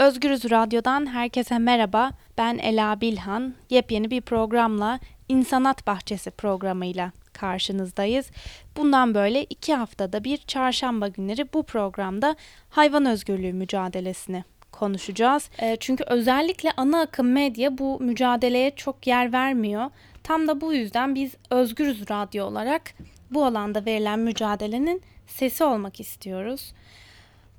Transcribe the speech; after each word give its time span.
Özgürüz 0.00 0.50
Radyo'dan 0.50 1.06
herkese 1.06 1.58
merhaba. 1.58 2.10
Ben 2.38 2.58
Ela 2.58 3.00
Bilhan. 3.00 3.54
Yepyeni 3.70 4.10
bir 4.10 4.20
programla 4.20 5.00
İnsanat 5.28 5.86
Bahçesi 5.86 6.30
programıyla 6.30 7.12
karşınızdayız. 7.32 8.30
Bundan 8.76 9.14
böyle 9.14 9.44
iki 9.44 9.74
haftada 9.74 10.24
bir 10.24 10.36
çarşamba 10.36 11.08
günleri 11.08 11.52
bu 11.52 11.62
programda 11.62 12.36
hayvan 12.70 13.06
özgürlüğü 13.06 13.52
mücadelesini 13.52 14.44
konuşacağız. 14.72 15.50
E, 15.58 15.76
çünkü 15.80 16.04
özellikle 16.04 16.72
ana 16.76 17.00
akım 17.00 17.32
medya 17.32 17.78
bu 17.78 18.00
mücadeleye 18.00 18.70
çok 18.76 19.06
yer 19.06 19.32
vermiyor. 19.32 19.90
Tam 20.22 20.48
da 20.48 20.60
bu 20.60 20.72
yüzden 20.72 21.14
biz 21.14 21.34
Özgürüz 21.50 22.10
Radyo 22.10 22.46
olarak 22.46 22.82
bu 23.30 23.44
alanda 23.44 23.86
verilen 23.86 24.18
mücadelenin 24.18 25.02
sesi 25.26 25.64
olmak 25.64 26.00
istiyoruz. 26.00 26.72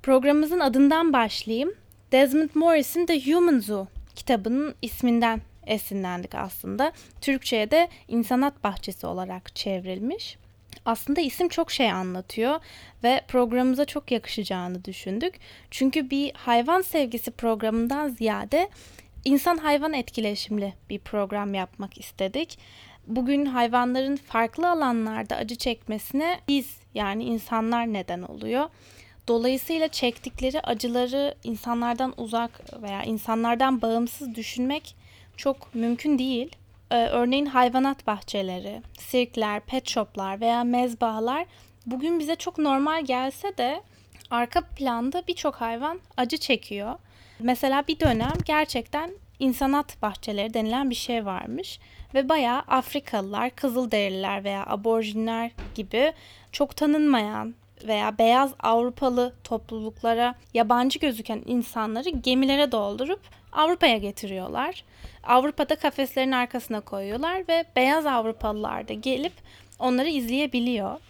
Programımızın 0.02 0.60
adından 0.60 1.12
başlayayım. 1.12 1.74
Desmond 2.12 2.50
Morris'in 2.54 3.06
The 3.06 3.32
Human 3.32 3.58
Zoo 3.58 3.86
kitabının 4.16 4.74
isminden 4.82 5.40
esinlendik 5.66 6.34
aslında. 6.34 6.92
Türkçe'ye 7.20 7.70
de 7.70 7.88
İnsanat 8.08 8.64
Bahçesi 8.64 9.06
olarak 9.06 9.56
çevrilmiş. 9.56 10.36
Aslında 10.84 11.20
isim 11.20 11.48
çok 11.48 11.70
şey 11.70 11.92
anlatıyor 11.92 12.60
ve 13.04 13.20
programımıza 13.28 13.84
çok 13.84 14.10
yakışacağını 14.10 14.84
düşündük. 14.84 15.34
Çünkü 15.70 16.10
bir 16.10 16.32
hayvan 16.34 16.80
sevgisi 16.80 17.30
programından 17.30 18.08
ziyade 18.08 18.68
insan 19.24 19.56
hayvan 19.56 19.92
etkileşimli 19.92 20.74
bir 20.90 20.98
program 20.98 21.54
yapmak 21.54 21.98
istedik. 21.98 22.58
Bugün 23.06 23.46
hayvanların 23.46 24.16
farklı 24.16 24.70
alanlarda 24.70 25.36
acı 25.36 25.56
çekmesine 25.56 26.40
biz 26.48 26.76
yani 26.94 27.24
insanlar 27.24 27.92
neden 27.92 28.22
oluyor. 28.22 28.68
Dolayısıyla 29.28 29.88
çektikleri 29.88 30.60
acıları 30.60 31.34
insanlardan 31.44 32.14
uzak 32.16 32.82
veya 32.82 33.02
insanlardan 33.02 33.82
bağımsız 33.82 34.34
düşünmek 34.34 34.96
çok 35.36 35.74
mümkün 35.74 36.18
değil. 36.18 36.56
Ee, 36.90 37.06
örneğin 37.06 37.46
hayvanat 37.46 38.06
bahçeleri, 38.06 38.82
sirkler, 38.98 39.60
pet 39.60 39.88
shoplar 39.88 40.40
veya 40.40 40.64
mezbahalar 40.64 41.46
bugün 41.86 42.18
bize 42.18 42.36
çok 42.36 42.58
normal 42.58 43.04
gelse 43.04 43.58
de 43.58 43.82
arka 44.30 44.60
planda 44.60 45.22
birçok 45.28 45.54
hayvan 45.54 46.00
acı 46.16 46.36
çekiyor. 46.36 46.98
Mesela 47.38 47.84
bir 47.88 48.00
dönem 48.00 48.32
gerçekten 48.44 49.10
insanat 49.38 50.02
bahçeleri 50.02 50.54
denilen 50.54 50.90
bir 50.90 50.94
şey 50.94 51.26
varmış 51.26 51.80
ve 52.14 52.28
bayağı 52.28 52.58
Afrikalılar, 52.58 53.50
Kızılderililer 53.50 54.44
veya 54.44 54.66
aborjinler 54.66 55.50
gibi 55.74 56.12
çok 56.52 56.76
tanınmayan 56.76 57.54
veya 57.86 58.18
beyaz 58.18 58.54
Avrupalı 58.60 59.32
topluluklara 59.44 60.34
yabancı 60.54 60.98
gözüken 60.98 61.42
insanları 61.46 62.10
gemilere 62.10 62.72
doldurup 62.72 63.20
Avrupa'ya 63.52 63.98
getiriyorlar. 63.98 64.84
Avrupa'da 65.24 65.76
kafeslerin 65.76 66.32
arkasına 66.32 66.80
koyuyorlar 66.80 67.48
ve 67.48 67.64
beyaz 67.76 68.06
Avrupalılar 68.06 68.88
da 68.88 68.92
gelip 68.92 69.32
onları 69.78 70.08
izleyebiliyor. 70.08 71.00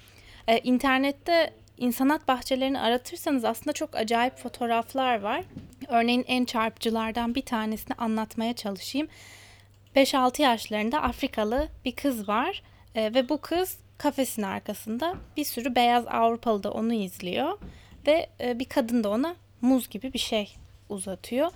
Ee, 0.49 0.59
internette 0.59 1.53
insanat 1.79 2.29
bahçelerini 2.29 2.81
aratırsanız 2.81 3.45
aslında 3.45 3.73
çok 3.73 3.97
acayip 3.97 4.37
fotoğraflar 4.37 5.21
var. 5.21 5.45
Örneğin 5.89 6.25
en 6.29 6.45
çarpıcılardan 6.45 7.35
bir 7.35 7.43
tanesini 7.43 7.95
anlatmaya 7.95 8.53
çalışayım. 8.53 9.09
5-6 9.97 10.43
yaşlarında 10.43 11.03
Afrikalı 11.03 11.69
bir 11.85 11.93
kız 11.93 12.29
var 12.29 12.63
ee, 12.95 13.15
ve 13.15 13.29
bu 13.29 13.41
kız 13.41 13.79
kafesin 14.03 14.43
arkasında 14.43 15.15
bir 15.37 15.45
sürü 15.45 15.75
beyaz 15.75 16.07
Avrupalı 16.07 16.63
da 16.63 16.71
onu 16.71 16.93
izliyor 16.93 17.59
ve 18.07 18.27
e, 18.41 18.59
bir 18.59 18.65
kadın 18.65 19.05
da 19.05 19.09
ona 19.11 19.37
muz 19.61 19.89
gibi 19.89 20.13
bir 20.13 20.19
şey 20.19 20.55
uzatıyor. 20.89 21.51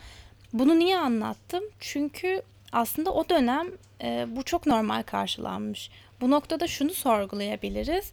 Bunu 0.52 0.78
niye 0.78 0.98
anlattım? 0.98 1.64
Çünkü 1.80 2.42
aslında 2.72 3.12
o 3.12 3.28
dönem 3.28 3.66
e, 4.02 4.26
bu 4.28 4.42
çok 4.42 4.66
normal 4.66 5.02
karşılanmış. 5.02 5.90
Bu 6.20 6.30
noktada 6.30 6.66
şunu 6.66 6.90
sorgulayabiliriz. 6.90 8.12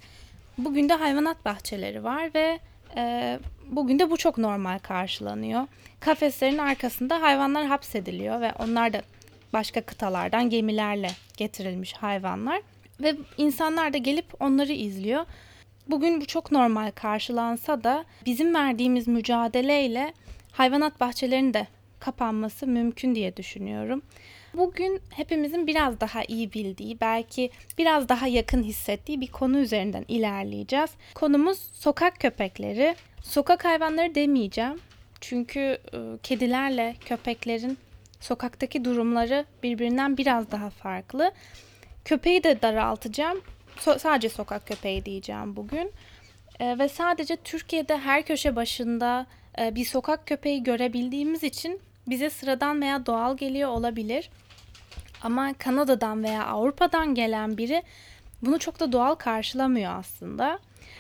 Bugün 0.58 0.90
de 0.90 0.94
hayvanat 0.94 1.46
bahçeleri 1.46 2.04
var 2.04 2.30
ve 2.36 2.60
e, 2.96 3.40
bugün 3.72 4.00
de 4.00 4.12
bu 4.12 4.18
çok 4.18 4.38
normal 4.38 4.80
karşılanıyor. 4.80 5.68
Kafeslerin 6.00 6.58
arkasında 6.58 7.22
hayvanlar 7.22 7.66
hapsediliyor 7.66 8.42
ve 8.42 8.54
onlar 8.60 8.94
da 8.94 9.02
başka 9.54 9.82
kıtalardan 9.82 10.50
gemilerle 10.50 11.12
getirilmiş 11.38 11.94
hayvanlar 11.94 12.62
ve 13.04 13.16
insanlar 13.38 13.94
da 13.94 13.98
gelip 13.98 14.26
onları 14.42 14.74
izliyor. 14.74 15.26
Bugün 15.88 16.22
bu 16.22 16.26
çok 16.26 16.52
normal 16.52 16.92
karşılansa 16.92 17.84
da 17.84 18.06
bizim 18.26 18.56
verdiğimiz 18.56 19.08
mücadeleyle 19.08 20.14
hayvanat 20.52 21.00
bahçelerinin 21.00 21.54
de 21.54 21.68
kapanması 22.00 22.68
mümkün 22.68 23.16
diye 23.16 23.38
düşünüyorum. 23.38 24.02
Bugün 24.54 25.02
hepimizin 25.10 25.68
biraz 25.68 26.00
daha 26.00 26.24
iyi 26.24 26.54
bildiği, 26.54 27.02
belki 27.02 27.50
biraz 27.78 28.10
daha 28.10 28.28
yakın 28.28 28.64
hissettiği 28.64 29.22
bir 29.22 29.28
konu 29.28 29.60
üzerinden 29.60 30.06
ilerleyeceğiz. 30.08 30.90
Konumuz 31.14 31.60
sokak 31.74 32.20
köpekleri. 32.20 32.96
Sokak 33.24 33.66
hayvanları 33.66 34.16
demeyeceğim. 34.16 34.80
Çünkü 35.22 35.60
e, 35.94 35.98
kedilerle 36.24 36.96
köpeklerin 37.06 37.78
sokaktaki 38.20 38.86
durumları 38.86 39.46
birbirinden 39.64 40.18
biraz 40.18 40.52
daha 40.52 40.70
farklı. 40.70 41.32
Köpeği 42.06 42.44
de 42.44 42.62
daraltacağım. 42.62 43.42
So- 43.78 44.00
sadece 44.00 44.30
sokak 44.30 44.68
köpeği 44.68 45.06
diyeceğim 45.06 45.56
bugün. 45.56 45.92
E, 46.60 46.80
ve 46.80 46.90
sadece 46.90 47.36
Türkiye'de 47.36 47.98
her 47.98 48.24
köşe 48.26 48.56
başında 48.56 49.26
e, 49.60 49.76
bir 49.76 49.86
sokak 49.86 50.28
köpeği 50.28 50.64
görebildiğimiz 50.64 51.44
için 51.44 51.82
bize 52.08 52.30
sıradan 52.30 52.82
veya 52.82 53.06
doğal 53.06 53.38
geliyor 53.38 53.70
olabilir. 53.70 54.30
Ama 55.24 55.54
Kanada'dan 55.54 56.24
veya 56.24 56.46
Avrupa'dan 56.46 57.16
gelen 57.16 57.58
biri 57.58 57.84
bunu 58.42 58.60
çok 58.60 58.80
da 58.80 58.92
doğal 58.92 59.16
karşılamıyor 59.16 60.00
aslında. 60.00 60.60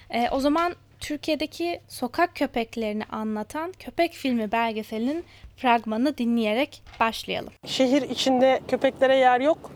E, 0.09 0.30
o 0.30 0.40
zaman 0.40 0.75
Türkiye'deki 1.00 1.81
sokak 1.88 2.36
köpeklerini 2.36 3.03
anlatan 3.06 3.72
köpek 3.80 4.13
filmi 4.13 4.52
belgeselinin 4.52 5.24
fragmanını 5.58 6.18
dinleyerek 6.18 6.81
başlayalım. 7.00 7.53
Şehir 7.66 8.02
içinde 8.02 8.62
köpeklere 8.68 9.16
yer 9.16 9.42
yok 9.42 9.72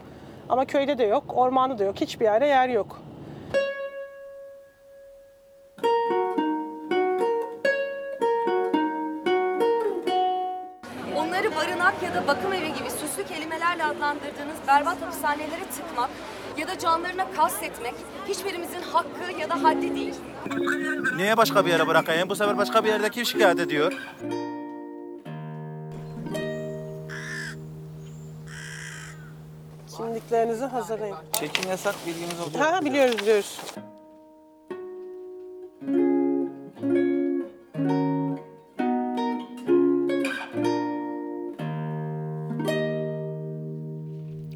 ama 0.49 0.65
köyde 0.65 0.97
de 0.97 1.03
yok, 1.03 1.23
ormanda 1.27 1.79
da 1.79 1.83
yok, 1.83 2.01
hiçbir 2.01 2.25
yerde 2.25 2.45
yer 2.45 2.69
yok. 2.69 3.01
Onları 11.15 11.55
barınak 11.55 12.03
ya 12.03 12.13
da 12.15 12.27
bakım 12.27 12.53
evi 12.53 12.73
gibi 12.73 12.89
süslü 12.91 13.25
kelimelerle 13.27 13.83
adlandırdığınız 13.85 14.57
berbat 14.67 15.01
hapishanelere 15.01 15.63
tıkmak 15.77 16.09
ya 16.57 16.67
da 16.67 16.79
canlarına 16.79 17.31
kastetmek 17.31 17.93
hiçbirimizin 18.27 18.81
hakkı 18.81 19.39
ya 19.39 19.49
da 19.49 19.63
haddi 19.63 19.95
değil. 19.95 20.15
Niye 21.15 21.37
başka 21.37 21.65
bir 21.65 21.71
yere 21.71 21.87
bırakayım? 21.87 22.29
Bu 22.29 22.35
sefer 22.35 22.57
başka 22.57 22.83
bir 22.83 22.89
yerde 22.89 23.09
kim 23.09 23.25
şikayet 23.25 23.59
ediyor? 23.59 23.93
Kimliklerinizi 30.17 30.65
hazırlayın. 30.65 31.15
Çekim 31.39 31.69
yasak 31.69 31.95
bilginiz 32.07 32.39
olsun. 32.39 32.59
Ha 32.59 32.85
biliyoruz 32.85 33.19
biliyoruz. 33.19 33.61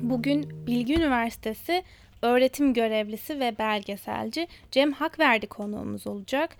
Bugün 0.01 0.67
Bilgi 0.67 0.93
Üniversitesi 0.93 1.83
öğretim 2.21 2.73
görevlisi 2.73 3.39
ve 3.39 3.57
belgeselci 3.57 4.47
Cem 4.71 4.91
Hakverdi 4.91 5.47
konuğumuz 5.47 6.07
olacak. 6.07 6.55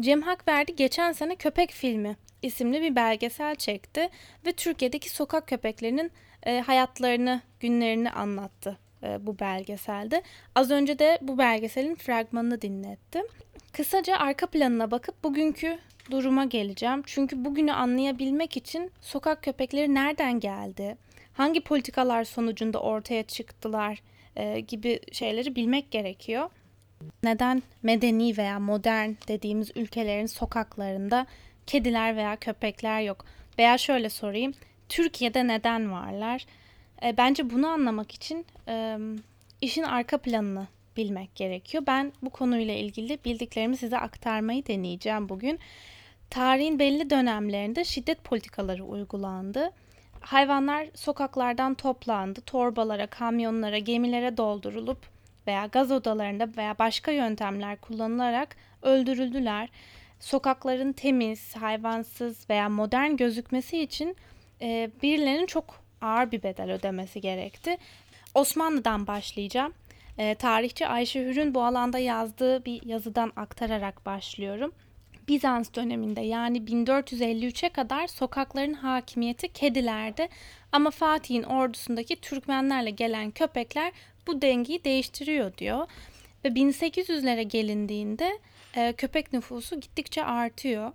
Cem 0.00 0.22
Hakverdi 0.22 0.76
geçen 0.76 1.12
sene 1.12 1.36
Köpek 1.36 1.70
Filmi 1.70 2.16
isimli 2.42 2.82
bir 2.82 2.96
belgesel 2.96 3.54
çekti 3.54 4.08
ve 4.46 4.52
Türkiye'deki 4.52 5.10
sokak 5.10 5.48
köpeklerinin 5.48 6.10
e, 6.46 6.60
hayatlarını, 6.60 7.40
günlerini 7.60 8.10
anlattı 8.10 8.78
e, 9.02 9.26
bu 9.26 9.38
belgeselde. 9.38 10.22
Az 10.54 10.70
önce 10.70 10.98
de 10.98 11.18
bu 11.22 11.38
belgeselin 11.38 11.94
fragmanını 11.94 12.62
dinlettim. 12.62 13.26
Kısaca 13.72 14.16
arka 14.16 14.46
planına 14.46 14.90
bakıp 14.90 15.24
bugünkü 15.24 15.78
duruma 16.10 16.44
geleceğim. 16.44 17.02
Çünkü 17.06 17.44
bugünü 17.44 17.72
anlayabilmek 17.72 18.56
için 18.56 18.92
sokak 19.00 19.42
köpekleri 19.42 19.94
nereden 19.94 20.40
geldi, 20.40 20.96
hangi 21.32 21.60
politikalar 21.60 22.24
sonucunda 22.24 22.78
ortaya 22.80 23.22
çıktılar 23.22 24.02
e, 24.36 24.60
gibi 24.60 25.00
şeyleri 25.12 25.56
bilmek 25.56 25.90
gerekiyor. 25.90 26.50
Neden 27.22 27.62
medeni 27.82 28.36
veya 28.36 28.58
modern 28.58 29.10
dediğimiz 29.28 29.70
ülkelerin 29.76 30.26
sokaklarında 30.26 31.26
kediler 31.66 32.16
veya 32.16 32.36
köpekler 32.36 33.00
yok? 33.00 33.24
Veya 33.58 33.78
şöyle 33.78 34.08
sorayım, 34.08 34.54
Türkiye'de 34.88 35.46
neden 35.46 35.92
varlar? 35.92 36.46
E, 37.02 37.16
bence 37.16 37.50
bunu 37.50 37.68
anlamak 37.68 38.12
için 38.12 38.46
e, 38.68 38.98
işin 39.60 39.82
arka 39.82 40.18
planını 40.18 40.66
bilmek 40.96 41.34
gerekiyor. 41.34 41.84
Ben 41.86 42.12
bu 42.22 42.30
konuyla 42.30 42.74
ilgili 42.74 43.18
bildiklerimi 43.24 43.76
size 43.76 43.98
aktarmayı 43.98 44.66
deneyeceğim 44.66 45.28
bugün. 45.28 45.58
Tarihin 46.30 46.78
belli 46.78 47.10
dönemlerinde 47.10 47.84
şiddet 47.84 48.24
politikaları 48.24 48.84
uygulandı. 48.84 49.70
Hayvanlar 50.20 50.86
sokaklardan 50.94 51.74
toplandı, 51.74 52.40
torbalara, 52.40 53.06
kamyonlara, 53.06 53.78
gemilere 53.78 54.36
doldurulup 54.36 54.98
veya 55.46 55.66
gaz 55.66 55.92
odalarında 55.92 56.48
veya 56.56 56.78
başka 56.78 57.10
yöntemler 57.10 57.80
kullanılarak 57.80 58.56
öldürüldüler. 58.82 59.68
Sokakların 60.20 60.92
temiz, 60.92 61.56
hayvansız 61.56 62.50
veya 62.50 62.68
modern 62.68 63.16
gözükmesi 63.16 63.78
için 63.78 64.16
e, 64.62 64.90
birilerinin 65.02 65.46
çok 65.46 65.84
ağır 66.00 66.32
bir 66.32 66.42
bedel 66.42 66.72
ödemesi 66.72 67.20
gerekti. 67.20 67.76
Osmanlı'dan 68.34 69.06
başlayacağım. 69.06 69.74
E, 70.18 70.34
tarihçi 70.34 70.86
Ayşe 70.86 71.24
Hür'ün 71.24 71.54
bu 71.54 71.64
alanda 71.64 71.98
yazdığı 71.98 72.64
bir 72.64 72.86
yazıdan 72.86 73.32
aktararak 73.36 74.06
başlıyorum. 74.06 74.72
Bizans 75.28 75.74
döneminde 75.74 76.20
yani 76.20 76.58
1453'e 76.58 77.68
kadar 77.68 78.06
sokakların 78.06 78.74
hakimiyeti 78.74 79.48
kedilerde 79.48 80.28
ama 80.72 80.90
Fatih'in 80.90 81.42
ordusundaki 81.42 82.16
Türkmenlerle 82.16 82.90
gelen 82.90 83.30
köpekler 83.30 83.92
bu 84.26 84.42
dengeyi 84.42 84.84
değiştiriyor 84.84 85.56
diyor. 85.58 85.86
Ve 86.44 86.48
1800'lere 86.48 87.42
gelindiğinde 87.42 88.38
e, 88.76 88.92
köpek 88.92 89.32
nüfusu 89.32 89.80
gittikçe 89.80 90.24
artıyor. 90.24 90.92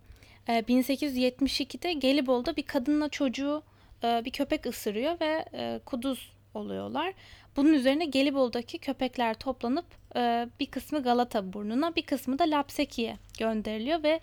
E, 0.49 0.51
1872'de 0.59 1.93
Gelibolu'da 1.93 2.55
bir 2.55 2.63
kadınla 2.63 3.09
çocuğu 3.09 3.63
e, 4.03 4.25
bir 4.25 4.31
köpek 4.31 4.65
ısırıyor 4.65 5.19
ve 5.19 5.45
e, 5.53 5.79
kuduz 5.85 6.33
oluyorlar. 6.53 7.13
Bunun 7.55 7.73
üzerine 7.73 8.05
Gelibolu'daki 8.05 8.77
köpekler 8.77 9.33
toplanıp 9.33 9.85
e, 10.15 10.47
bir 10.59 10.65
kısmı 10.65 11.03
Galata 11.03 11.53
burnuna 11.53 11.95
bir 11.95 12.01
kısmı 12.01 12.39
da 12.39 12.43
Lapseki'ye 12.43 13.17
gönderiliyor 13.39 14.03
ve 14.03 14.19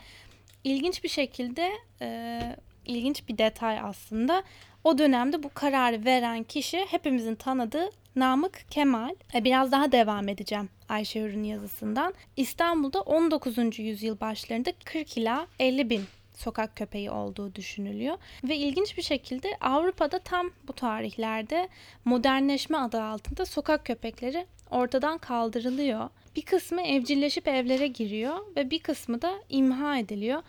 ilginç 0.65 1.05
bir 1.05 1.09
şekilde 1.09 1.73
ilginç 2.87 3.29
bir 3.29 3.39
detay 3.39 3.81
aslında 3.81 4.43
o 4.85 4.99
dönemde 4.99 5.43
bu 5.43 5.49
kararı 5.55 6.05
veren 6.05 6.43
kişi 6.43 6.87
hepimizin 6.89 7.35
tanıdığı 7.35 7.91
Namık 8.17 8.65
Kemal. 8.71 9.15
Biraz 9.35 9.73
daha 9.73 9.93
devam 9.93 10.29
edeceğim 10.29 10.69
Ayşe 10.89 11.23
Hür'ün 11.23 11.45
yazısından. 11.45 12.15
İstanbul'da 12.37 13.01
19. 13.01 13.79
yüzyıl 13.79 14.21
başlarında 14.21 14.73
40 14.85 15.19
ila 15.19 15.47
50 15.59 15.91
bin 15.91 16.05
sokak 16.37 16.77
köpeği 16.77 17.11
olduğu 17.11 17.55
düşünülüyor. 17.55 18.19
Ve 18.45 18.57
ilginç 18.57 18.97
bir 18.97 19.03
şekilde 19.03 19.57
Avrupa'da 19.61 20.19
tam 20.19 20.51
bu 20.69 20.73
tarihlerde 20.73 21.69
modernleşme 22.05 22.79
adı 22.79 23.03
altında 23.03 23.47
sokak 23.47 23.87
köpekleri 23.87 24.47
ortadan 24.71 25.19
kaldırılıyor. 25.19 26.09
Bir 26.37 26.43
kısmı 26.43 26.83
evcilleşip 26.83 27.49
evlere 27.49 27.87
giriyor 27.87 28.39
ve 28.57 28.71
bir 28.71 28.79
kısmı 28.79 29.23
da 29.23 29.35
imha 29.49 29.99
ediliyor. 29.99 30.43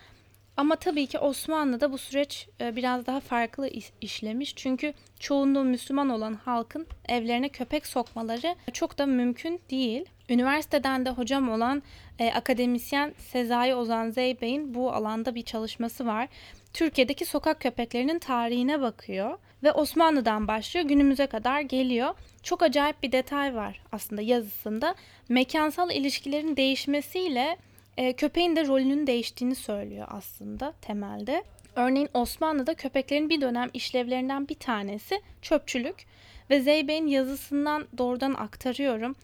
Ama 0.58 0.76
tabii 0.76 1.08
ki 1.08 1.20
Osmanlı'da 1.20 1.92
bu 1.92 1.98
süreç 1.98 2.48
e, 2.62 2.76
biraz 2.76 3.06
daha 3.06 3.20
farklı 3.20 3.70
işlemiş. 4.02 4.56
Çünkü 4.56 4.94
çoğunluğu 5.20 5.64
Müslüman 5.64 6.10
olan 6.10 6.34
halkın 6.34 6.88
evlerine 7.10 7.50
köpek 7.50 7.88
sokmaları 7.88 8.56
çok 8.74 8.98
da 8.98 9.06
mümkün 9.06 9.62
değil. 9.70 10.06
Üniversiteden 10.30 11.06
de 11.06 11.10
hocam 11.10 11.50
olan 11.50 11.84
e, 12.20 12.32
akademisyen 12.32 13.14
Sezai 13.18 13.76
Ozan 13.76 14.10
Zeybey'in 14.10 14.74
bu 14.74 14.94
alanda 14.94 15.36
bir 15.36 15.42
çalışması 15.42 16.06
var. 16.06 16.28
Türkiye'deki 16.74 17.26
sokak 17.26 17.62
köpeklerinin 17.62 18.20
tarihine 18.20 18.82
bakıyor 18.82 19.38
ve 19.64 19.72
Osmanlı'dan 19.72 20.48
başlıyor 20.48 20.88
günümüze 20.88 21.28
kadar 21.28 21.62
geliyor. 21.62 22.14
Çok 22.44 22.64
acayip 22.64 23.04
bir 23.04 23.12
detay 23.12 23.56
var 23.56 23.82
aslında 23.92 24.22
yazısında. 24.22 24.96
Mekansal 25.30 25.92
ilişkilerin 25.92 26.56
değişmesiyle 26.56 27.58
e, 27.98 28.14
köpeğin 28.14 28.56
de 28.56 28.68
rolünün 28.68 29.08
değiştiğini 29.08 29.56
söylüyor 29.56 30.08
aslında 30.10 30.74
temelde. 30.82 31.44
Örneğin 31.76 32.10
Osmanlı'da 32.14 32.74
köpeklerin 32.74 33.30
bir 33.30 33.42
dönem 33.42 33.70
işlevlerinden 33.74 34.48
bir 34.48 34.56
tanesi 34.56 35.22
çöpçülük 35.42 36.06
ve 36.50 36.62
Zeybey'in 36.62 37.08
yazısından 37.08 37.88
doğrudan 37.98 38.34
aktarıyorum. 38.34 39.16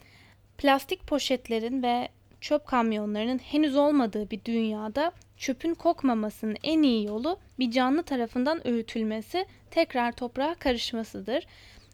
Plastik 0.57 1.07
poşetlerin 1.07 1.83
ve 1.83 2.09
çöp 2.41 2.67
kamyonlarının 2.67 3.37
henüz 3.37 3.75
olmadığı 3.75 4.31
bir 4.31 4.45
dünyada 4.45 5.11
çöpün 5.37 5.73
kokmamasının 5.73 6.57
en 6.63 6.81
iyi 6.81 7.07
yolu 7.07 7.39
bir 7.59 7.71
canlı 7.71 8.03
tarafından 8.03 8.67
öğütülmesi, 8.67 9.45
tekrar 9.71 10.11
toprağa 10.11 10.55
karışmasıdır. 10.55 11.47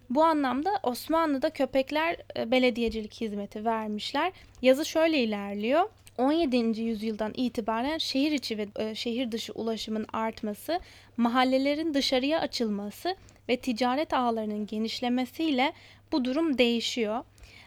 Bu 0.10 0.24
anlamda 0.24 0.80
Osmanlı'da 0.84 1.50
köpekler 1.50 2.18
e, 2.38 2.52
belediyecilik 2.52 3.22
hizmeti 3.22 3.66
vermişler. 3.66 4.32
Yazı 4.62 4.86
şöyle 4.86 5.18
ilerliyor. 5.18 5.90
17. 6.20 6.82
yüzyıldan 6.82 7.34
itibaren 7.36 7.98
şehir 7.98 8.32
içi 8.32 8.58
ve 8.58 8.68
e, 8.76 8.96
şehir 8.96 9.32
dışı 9.32 9.54
ulaşımın 9.54 10.06
artması, 10.14 10.80
mahallelerin 11.18 11.94
dışarıya 11.94 12.40
açılması 12.40 13.16
ve 13.50 13.58
ticaret 13.58 14.14
ağlarının 14.14 14.68
genişlemesiyle 14.68 15.74
bu 16.12 16.26
durum 16.26 16.58
değişiyor. 16.58 17.24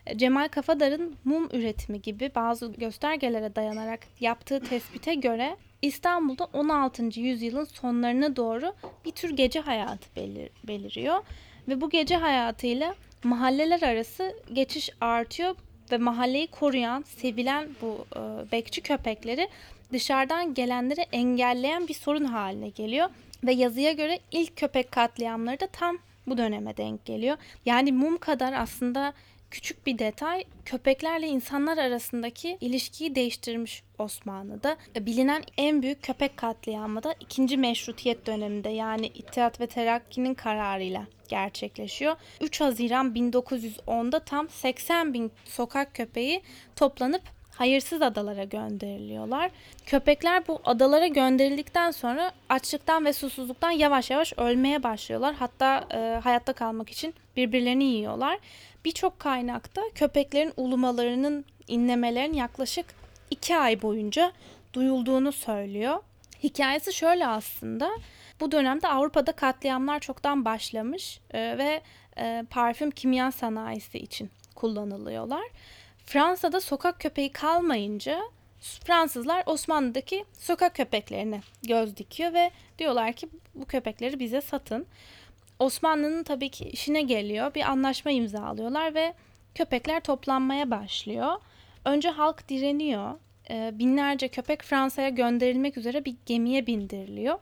E, 0.06 0.18
Cemal 0.18 0.48
Kafadar'ın 0.48 1.16
mum 1.24 1.48
üretimi 1.52 2.02
gibi 2.02 2.30
bazı 2.34 2.72
göstergelere 2.72 3.56
dayanarak 3.56 4.00
yaptığı 4.20 4.60
tespite 4.60 5.14
göre 5.14 5.56
İstanbul'da 5.82 6.44
16. 6.44 7.20
yüzyılın 7.20 7.64
sonlarına 7.64 8.36
doğru 8.36 8.74
bir 9.04 9.10
tür 9.10 9.36
gece 9.36 9.60
hayatı 9.60 10.16
belir 10.16 10.50
beliriyor 10.64 11.22
ve 11.68 11.80
bu 11.80 11.90
gece 11.90 12.16
hayatıyla 12.16 12.94
mahalleler 13.24 13.82
arası 13.82 14.36
geçiş 14.52 14.90
artıyor 15.00 15.56
ve 15.92 15.98
mahalleyi 15.98 16.46
koruyan, 16.46 17.04
sevilen 17.16 17.68
bu 17.82 18.06
e, 18.16 18.52
bekçi 18.52 18.80
köpekleri 18.80 19.48
dışarıdan 19.92 20.54
gelenleri 20.54 21.00
engelleyen 21.00 21.88
bir 21.88 21.94
sorun 21.94 22.24
haline 22.24 22.68
geliyor 22.68 23.08
ve 23.44 23.52
yazıya 23.52 23.92
göre 23.92 24.18
ilk 24.30 24.56
köpek 24.56 24.92
katliamları 24.92 25.60
da 25.60 25.66
tam 25.66 25.98
bu 26.26 26.38
döneme 26.38 26.76
denk 26.76 27.04
geliyor. 27.04 27.36
Yani 27.66 27.92
mum 27.92 28.18
kadar 28.18 28.52
aslında 28.52 29.12
küçük 29.52 29.86
bir 29.86 29.98
detay 29.98 30.44
köpeklerle 30.64 31.26
insanlar 31.26 31.78
arasındaki 31.78 32.58
ilişkiyi 32.60 33.14
değiştirmiş 33.14 33.82
Osmanlı'da. 33.98 34.76
E, 34.96 35.06
bilinen 35.06 35.42
en 35.56 35.82
büyük 35.82 36.02
köpek 36.02 36.36
katliamı 36.36 37.02
da 37.02 37.14
2. 37.20 37.56
Meşrutiyet 37.56 38.26
döneminde 38.26 38.68
yani 38.68 39.06
İttihat 39.06 39.60
ve 39.60 39.66
Terakki'nin 39.66 40.34
kararıyla 40.34 41.06
gerçekleşiyor. 41.28 42.16
3 42.40 42.60
Haziran 42.60 43.14
1910'da 43.14 44.20
tam 44.20 44.48
80 44.48 45.14
bin 45.14 45.32
sokak 45.44 45.94
köpeği 45.94 46.42
toplanıp 46.76 47.22
hayırsız 47.54 48.02
adalara 48.02 48.44
gönderiliyorlar. 48.44 49.50
Köpekler 49.86 50.48
bu 50.48 50.60
adalara 50.64 51.06
gönderildikten 51.06 51.90
sonra 51.90 52.32
açlıktan 52.48 53.04
ve 53.04 53.12
susuzluktan 53.12 53.70
yavaş 53.70 54.10
yavaş 54.10 54.32
ölmeye 54.36 54.82
başlıyorlar. 54.82 55.34
Hatta 55.34 55.84
e, 55.94 56.20
hayatta 56.24 56.52
kalmak 56.52 56.90
için 56.90 57.14
birbirlerini 57.36 57.84
yiyorlar. 57.84 58.38
Birçok 58.84 59.18
kaynakta 59.18 59.82
köpeklerin 59.94 60.52
ulumalarının, 60.56 61.44
inlemelerin 61.68 62.32
yaklaşık 62.32 62.86
iki 63.30 63.56
ay 63.56 63.82
boyunca 63.82 64.32
duyulduğunu 64.72 65.32
söylüyor. 65.32 65.98
Hikayesi 66.42 66.92
şöyle 66.92 67.26
aslında. 67.26 67.90
Bu 68.40 68.52
dönemde 68.52 68.88
Avrupa'da 68.88 69.32
katliamlar 69.32 70.00
çoktan 70.00 70.44
başlamış 70.44 71.20
e, 71.30 71.58
ve 71.58 71.80
e, 72.18 72.44
parfüm 72.50 72.90
kimya 72.90 73.32
sanayisi 73.32 73.98
için 73.98 74.30
kullanılıyorlar. 74.54 75.44
Fransa'da 76.06 76.60
sokak 76.60 77.00
köpeği 77.00 77.32
kalmayınca 77.32 78.20
Fransızlar 78.60 79.42
Osmanlı'daki 79.46 80.24
sokak 80.38 80.74
köpeklerine 80.74 81.40
göz 81.62 81.96
dikiyor 81.96 82.32
ve 82.32 82.50
diyorlar 82.78 83.12
ki 83.12 83.28
bu 83.54 83.64
köpekleri 83.64 84.18
bize 84.18 84.40
satın. 84.40 84.86
Osmanlı'nın 85.58 86.22
tabii 86.22 86.48
ki 86.48 86.64
işine 86.64 87.02
geliyor. 87.02 87.54
Bir 87.54 87.70
anlaşma 87.70 88.10
imzalıyorlar 88.10 88.94
ve 88.94 89.14
köpekler 89.54 90.00
toplanmaya 90.00 90.70
başlıyor. 90.70 91.32
Önce 91.84 92.08
halk 92.08 92.48
direniyor. 92.48 93.14
Ee, 93.50 93.70
binlerce 93.74 94.28
köpek 94.28 94.62
Fransa'ya 94.62 95.08
gönderilmek 95.08 95.76
üzere 95.76 96.04
bir 96.04 96.14
gemiye 96.26 96.66
bindiriliyor. 96.66 97.38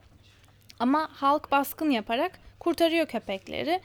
Ama 0.78 1.08
halk 1.12 1.50
baskın 1.50 1.90
yaparak 1.90 2.38
kurtarıyor 2.58 3.06
köpekleri. 3.06 3.80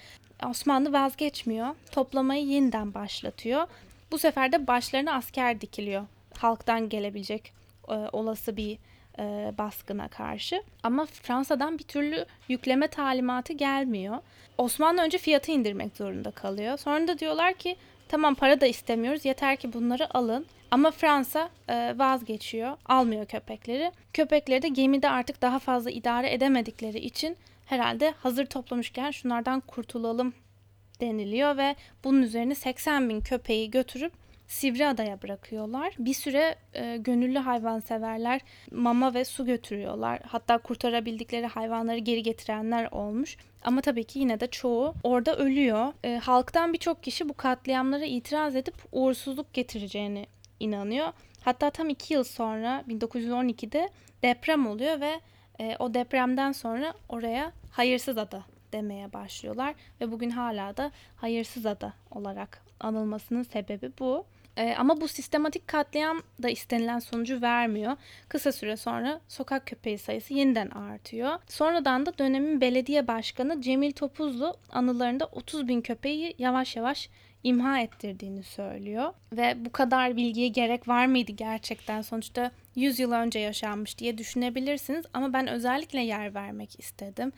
Osmanlı 0.50 0.94
vazgeçmiyor. 0.94 1.76
Toplamayı 1.92 2.46
yeniden 2.46 2.94
başlatıyor. 2.94 3.68
Bu 4.16 4.20
sefer 4.20 4.52
de 4.52 4.68
başlarına 4.68 5.14
asker 5.14 5.62
dikiliyor. 5.62 6.06
Halktan 6.38 6.90
gelebilecek 6.90 7.54
e, 7.90 7.94
olası 7.94 8.58
bir 8.58 8.78
e, 9.20 9.54
baskına 9.58 10.08
karşı. 10.08 10.64
Ama 10.84 11.06
Fransa'dan 11.06 11.80
bir 11.80 11.84
türlü 11.84 12.26
yükleme 12.50 12.88
talimatı 12.88 13.54
gelmiyor. 13.54 14.18
Osmanlı 14.58 15.02
önce 15.02 15.18
fiyatı 15.18 15.52
indirmek 15.52 15.98
zorunda 15.98 16.32
kalıyor. 16.32 16.78
Sonra 16.78 17.08
da 17.08 17.20
diyorlar 17.20 17.54
ki 17.54 17.76
tamam 18.08 18.36
para 18.36 18.62
da 18.62 18.66
istemiyoruz 18.66 19.26
yeter 19.26 19.58
ki 19.58 19.74
bunları 19.74 20.18
alın. 20.18 20.46
Ama 20.72 20.92
Fransa 20.92 21.50
e, 21.70 22.00
vazgeçiyor, 22.00 22.78
almıyor 22.86 23.26
köpekleri. 23.26 23.92
Köpekleri 24.14 24.62
de 24.62 24.68
gemide 24.68 25.10
artık 25.10 25.42
daha 25.42 25.60
fazla 25.60 25.92
idare 25.92 26.34
edemedikleri 26.34 27.00
için 27.00 27.38
herhalde 27.66 28.14
hazır 28.24 28.46
toplamışken 28.46 29.12
şunlardan 29.12 29.60
kurtulalım 29.60 30.34
deniliyor 31.02 31.58
ve 31.58 31.76
bunun 32.04 32.22
üzerine 32.22 32.56
80 32.56 33.10
bin 33.10 33.22
köpeği 33.22 33.72
götürüp 33.72 34.14
Sivri 34.48 34.88
adaya 34.88 35.22
bırakıyorlar. 35.22 35.96
Bir 36.00 36.14
süre 36.14 36.56
e, 36.74 36.98
gönüllü 36.98 37.40
hayvanseverler 37.40 38.42
mama 38.72 39.14
ve 39.14 39.26
su 39.26 39.46
götürüyorlar. 39.46 40.20
Hatta 40.28 40.58
kurtarabildikleri 40.58 41.48
hayvanları 41.48 41.98
geri 41.98 42.24
getirenler 42.24 42.92
olmuş. 42.92 43.38
Ama 43.64 43.82
tabii 43.82 44.04
ki 44.04 44.20
yine 44.20 44.40
de 44.40 44.48
çoğu 44.48 44.94
orada 45.04 45.36
ölüyor. 45.38 45.94
E, 46.04 46.18
halktan 46.18 46.74
birçok 46.74 47.04
kişi 47.04 47.30
bu 47.30 47.34
katliamlara 47.34 48.06
itiraz 48.06 48.56
edip 48.56 48.76
uğursuzluk 48.92 49.54
getireceğini 49.54 50.28
inanıyor. 50.60 51.08
Hatta 51.42 51.70
tam 51.70 51.90
iki 51.90 52.14
yıl 52.14 52.24
sonra 52.24 52.84
1912'de 52.90 53.90
deprem 54.24 54.68
oluyor 54.68 55.02
ve 55.02 55.20
e, 55.60 55.76
o 55.80 55.94
depremden 55.94 56.52
sonra 56.52 56.94
oraya 57.10 57.52
hayırsız 57.72 58.18
ada 58.18 58.55
demeye 58.76 59.14
başlıyorlar 59.14 59.76
ve 60.02 60.12
bugün 60.12 60.30
hala 60.30 60.78
da 60.78 60.92
hayırsız 61.16 61.66
ada 61.66 61.94
olarak 62.12 62.62
anılmasının 62.80 63.44
sebebi 63.44 63.92
bu. 64.00 64.26
E, 64.58 64.76
ama 64.76 65.02
bu 65.02 65.08
sistematik 65.08 65.68
katliam 65.68 66.22
da 66.44 66.50
istenilen 66.50 67.00
sonucu 67.00 67.42
vermiyor. 67.42 67.98
Kısa 68.30 68.52
süre 68.52 68.78
sonra 68.78 69.22
sokak 69.28 69.66
köpeği 69.66 69.98
sayısı 69.98 70.34
yeniden 70.34 70.70
artıyor. 70.70 71.40
Sonradan 71.48 72.06
da 72.06 72.18
dönemin 72.18 72.62
belediye 72.62 73.08
başkanı 73.08 73.62
Cemil 73.62 73.92
Topuzlu 73.92 74.58
anılarında 74.70 75.26
30 75.26 75.68
bin 75.68 75.82
köpeği 75.82 76.36
yavaş 76.38 76.76
yavaş 76.76 77.10
imha 77.44 77.80
ettirdiğini 77.80 78.44
söylüyor. 78.44 79.14
Ve 79.32 79.66
bu 79.66 79.72
kadar 79.72 80.16
bilgiye 80.18 80.48
gerek 80.48 80.88
var 80.88 81.06
mıydı 81.06 81.32
gerçekten? 81.32 82.02
Sonuçta 82.02 82.52
100 82.76 83.00
yıl 83.00 83.12
önce 83.12 83.40
yaşanmış 83.40 83.98
diye 83.98 84.18
düşünebilirsiniz 84.18 85.06
ama 85.14 85.34
ben 85.34 85.48
özellikle 85.48 86.02
yer 86.02 86.34
vermek 86.34 86.80
istedim. 86.80 87.32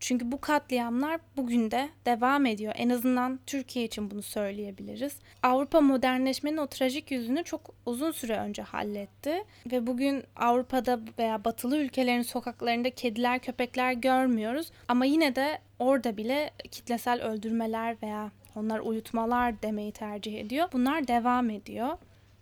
Çünkü 0.00 0.32
bu 0.32 0.40
katliamlar 0.40 1.20
bugün 1.36 1.70
de 1.70 1.88
devam 2.06 2.46
ediyor. 2.46 2.72
En 2.76 2.88
azından 2.88 3.40
Türkiye 3.46 3.84
için 3.84 4.10
bunu 4.10 4.22
söyleyebiliriz. 4.22 5.18
Avrupa 5.42 5.80
modernleşmenin 5.80 6.56
o 6.56 6.66
trajik 6.66 7.10
yüzünü 7.10 7.44
çok 7.44 7.74
uzun 7.86 8.10
süre 8.10 8.36
önce 8.36 8.62
halletti. 8.62 9.44
Ve 9.72 9.86
bugün 9.86 10.24
Avrupa'da 10.36 11.00
veya 11.18 11.44
batılı 11.44 11.78
ülkelerin 11.78 12.22
sokaklarında 12.22 12.90
kediler, 12.90 13.38
köpekler 13.38 13.92
görmüyoruz. 13.92 14.70
Ama 14.88 15.04
yine 15.04 15.36
de 15.36 15.58
orada 15.78 16.16
bile 16.16 16.50
kitlesel 16.70 17.22
öldürmeler 17.22 17.96
veya 18.02 18.30
onlar 18.56 18.78
uyutmalar 18.78 19.62
demeyi 19.62 19.92
tercih 19.92 20.40
ediyor. 20.40 20.68
Bunlar 20.72 21.08
devam 21.08 21.50
ediyor. 21.50 21.98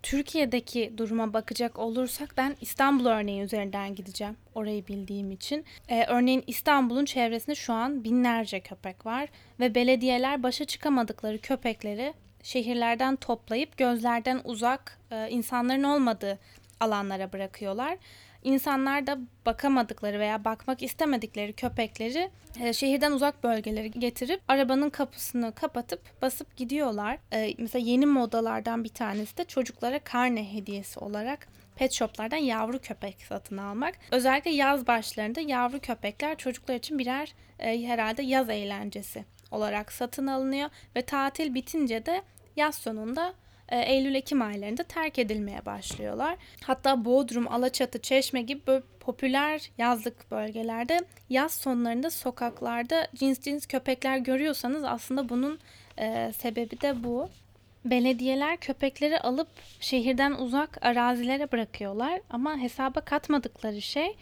Türkiye'deki 0.07 0.93
duruma 0.97 1.33
bakacak 1.33 1.79
olursak 1.79 2.35
ben 2.37 2.57
İstanbul 2.61 3.07
örneği 3.07 3.43
üzerinden 3.43 3.95
gideceğim. 3.95 4.37
Orayı 4.55 4.87
bildiğim 4.87 5.31
için. 5.31 5.65
Ee, 5.89 6.05
örneğin 6.09 6.45
İstanbul'un 6.47 7.05
çevresinde 7.05 7.55
şu 7.55 7.73
an 7.73 8.05
binlerce 8.05 8.61
köpek 8.61 9.07
var 9.07 9.29
ve 9.61 9.75
belediyeler 9.75 10.43
başa 10.43 10.65
çıkamadıkları 10.65 11.39
köpekleri 11.39 12.15
şehirlerden 12.43 13.17
toplayıp 13.17 13.77
gözlerden 13.77 14.41
uzak 14.45 14.99
e, 15.11 15.29
insanların 15.31 15.83
olmadığı 15.83 16.39
alanlara 16.81 17.33
bırakıyorlar. 17.33 17.99
İnsanlar 18.47 19.07
da 19.07 19.19
bakamadıkları 19.47 20.19
veya 20.19 20.45
bakmak 20.45 20.83
istemedikleri 20.83 21.53
köpekleri 21.53 22.31
e, 22.61 22.73
şehirden 22.73 23.13
uzak 23.13 23.45
bölgelere 23.45 23.89
getirip 23.89 24.41
arabanın 24.49 24.91
kapısını 24.91 25.55
kapatıp 25.55 26.23
basıp 26.23 26.57
gidiyorlar. 26.57 27.19
E, 27.33 27.55
mesela 27.59 27.85
yeni 27.87 28.07
modalardan 28.07 28.85
bir 28.85 28.89
tanesi 28.89 29.37
de 29.37 29.45
çocuklara 29.45 29.99
karne 29.99 30.53
hediyesi 30.53 31.01
olarak 31.01 31.49
pet 31.77 31.93
shoplardan 31.93 32.37
yavru 32.37 32.79
köpek 32.79 33.23
satın 33.29 33.57
almak. 33.57 33.95
Özellikle 34.11 34.51
yaz 34.51 34.87
başlarında 34.87 35.41
yavru 35.41 35.81
köpekler 35.81 36.37
çocuklar 36.37 36.75
için 36.75 36.99
birer 36.99 37.35
e, 37.59 37.83
herhalde 37.83 38.23
yaz 38.23 38.51
eğlencesi 38.51 39.25
olarak 39.51 39.93
satın 39.93 40.27
alınıyor 40.27 40.71
ve 40.97 41.03
tatil 41.03 41.55
bitince 41.55 42.07
de 42.07 42.23
yaz 42.57 42.75
sonunda 42.75 43.35
Eylül-Ekim 43.69 44.43
aylarında 44.43 44.83
terk 44.83 45.19
edilmeye 45.19 45.67
başlıyorlar. 45.67 46.37
Hatta 46.65 47.05
Bodrum, 47.05 47.53
Alaçatı, 47.53 48.03
Çeşme 48.03 48.43
gibi 48.43 48.61
böyle 48.67 48.85
popüler 49.01 49.71
yazlık 49.79 50.31
bölgelerde 50.31 50.99
yaz 51.31 51.55
sonlarında 51.55 52.11
sokaklarda 52.11 53.09
cins 53.15 53.41
cins 53.41 53.67
köpekler 53.67 54.19
görüyorsanız 54.19 54.85
aslında 54.85 55.29
bunun 55.29 55.59
e, 55.99 56.33
sebebi 56.39 56.81
de 56.81 57.05
bu. 57.05 57.29
Belediyeler 57.85 58.57
köpekleri 58.57 59.21
alıp 59.21 59.49
şehirden 59.81 60.33
uzak 60.33 60.87
arazilere 60.87 61.53
bırakıyorlar 61.53 62.21
ama 62.31 62.59
hesaba 62.59 63.01
katmadıkları 63.01 63.83
şey 63.83 64.17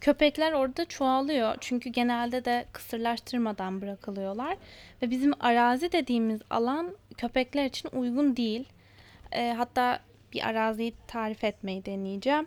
köpekler 0.00 0.52
orada 0.52 0.84
çoğalıyor. 0.84 1.56
Çünkü 1.60 1.90
genelde 1.90 2.44
de 2.44 2.64
kısırlaştırmadan 2.72 3.80
bırakılıyorlar 3.80 4.56
ve 5.02 5.10
bizim 5.10 5.32
arazi 5.40 5.92
dediğimiz 5.92 6.40
alan 6.50 6.96
köpekler 7.16 7.64
için 7.64 7.88
uygun 7.92 8.36
değil. 8.36 8.68
E, 9.34 9.54
hatta 9.56 10.00
bir 10.32 10.48
araziyi 10.48 10.94
tarif 11.06 11.44
etmeyi 11.44 11.84
deneyeceğim. 11.84 12.46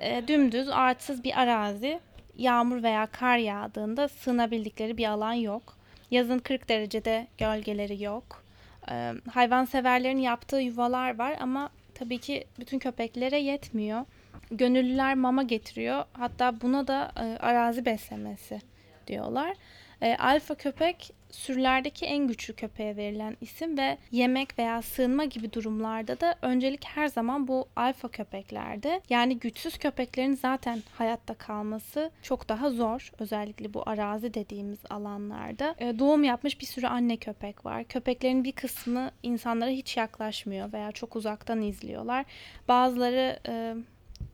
E, 0.00 0.28
dümdüz, 0.28 0.68
artsız 0.68 1.24
bir 1.24 1.40
arazi. 1.40 2.00
Yağmur 2.36 2.82
veya 2.82 3.06
kar 3.06 3.38
yağdığında 3.38 4.08
sığınabildikleri 4.08 4.96
bir 4.96 5.06
alan 5.06 5.32
yok. 5.32 5.76
Yazın 6.10 6.38
40 6.38 6.68
derecede 6.68 7.26
gölgeleri 7.38 8.02
yok. 8.02 8.44
E, 8.90 9.12
hayvanseverlerin 9.30 10.18
yaptığı 10.18 10.60
yuvalar 10.60 11.18
var 11.18 11.36
ama 11.40 11.70
tabii 11.94 12.18
ki 12.18 12.44
bütün 12.58 12.78
köpeklere 12.78 13.38
yetmiyor. 13.38 14.04
Gönüllüler 14.50 15.14
mama 15.14 15.42
getiriyor. 15.42 16.04
Hatta 16.12 16.60
buna 16.60 16.86
da 16.86 17.12
e, 17.16 17.38
arazi 17.38 17.84
beslemesi 17.84 18.60
diyorlar. 19.06 19.56
E, 20.02 20.16
alfa 20.16 20.54
köpek 20.54 21.12
sürülerdeki 21.34 22.06
en 22.06 22.26
güçlü 22.26 22.54
köpeğe 22.54 22.96
verilen 22.96 23.36
isim 23.40 23.78
ve 23.78 23.98
yemek 24.10 24.58
veya 24.58 24.82
sığınma 24.82 25.24
gibi 25.24 25.52
durumlarda 25.52 26.20
da 26.20 26.34
öncelik 26.42 26.84
her 26.84 27.06
zaman 27.06 27.48
bu 27.48 27.68
alfa 27.76 28.08
köpeklerde. 28.08 29.00
Yani 29.10 29.38
güçsüz 29.38 29.78
köpeklerin 29.78 30.34
zaten 30.34 30.82
hayatta 30.98 31.34
kalması 31.34 32.10
çok 32.22 32.48
daha 32.48 32.70
zor. 32.70 33.12
Özellikle 33.18 33.74
bu 33.74 33.82
arazi 33.88 34.34
dediğimiz 34.34 34.78
alanlarda. 34.90 35.74
E, 35.78 35.98
doğum 35.98 36.24
yapmış 36.24 36.60
bir 36.60 36.66
sürü 36.66 36.86
anne 36.86 37.16
köpek 37.16 37.64
var. 37.64 37.84
Köpeklerin 37.84 38.44
bir 38.44 38.52
kısmı 38.52 39.10
insanlara 39.22 39.70
hiç 39.70 39.96
yaklaşmıyor 39.96 40.72
veya 40.72 40.92
çok 40.92 41.16
uzaktan 41.16 41.62
izliyorlar. 41.62 42.24
Bazıları 42.68 43.38
e, 43.48 43.74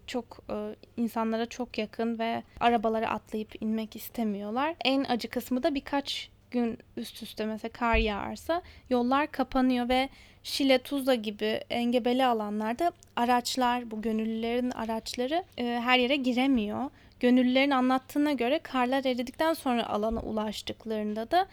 çok 0.07 0.39
e, 0.51 0.77
insanlara 0.97 1.47
çok 1.47 1.79
yakın 1.79 2.19
ve 2.19 2.43
arabalara 2.61 3.09
atlayıp 3.09 3.63
inmek 3.63 3.97
istemiyorlar. 3.97 4.75
En 4.85 5.05
acı 5.05 5.29
kısmı 5.29 5.63
da 5.63 5.75
birkaç 5.75 6.31
gün 6.51 6.79
üst 6.97 7.23
üste 7.23 7.47
mesela 7.47 7.73
kar 7.73 7.97
yağarsa 7.97 8.63
yollar 8.91 9.27
kapanıyor 9.33 9.89
ve 9.89 10.09
Şile, 10.43 10.79
Tuzla 10.79 11.15
gibi 11.15 11.61
engebeli 11.71 12.25
alanlarda 12.25 12.93
araçlar, 13.17 13.91
bu 13.91 14.03
gönüllülerin 14.03 14.71
araçları 14.71 15.45
e, 15.59 15.65
her 15.85 15.99
yere 15.99 16.17
giremiyor. 16.17 16.91
Gönüllülerin 17.21 17.71
anlattığına 17.71 18.33
göre 18.33 18.59
karlar 18.59 19.05
eridikten 19.05 19.55
sonra 19.55 19.89
alana 19.89 20.21
ulaştıklarında 20.21 21.31
da 21.31 21.47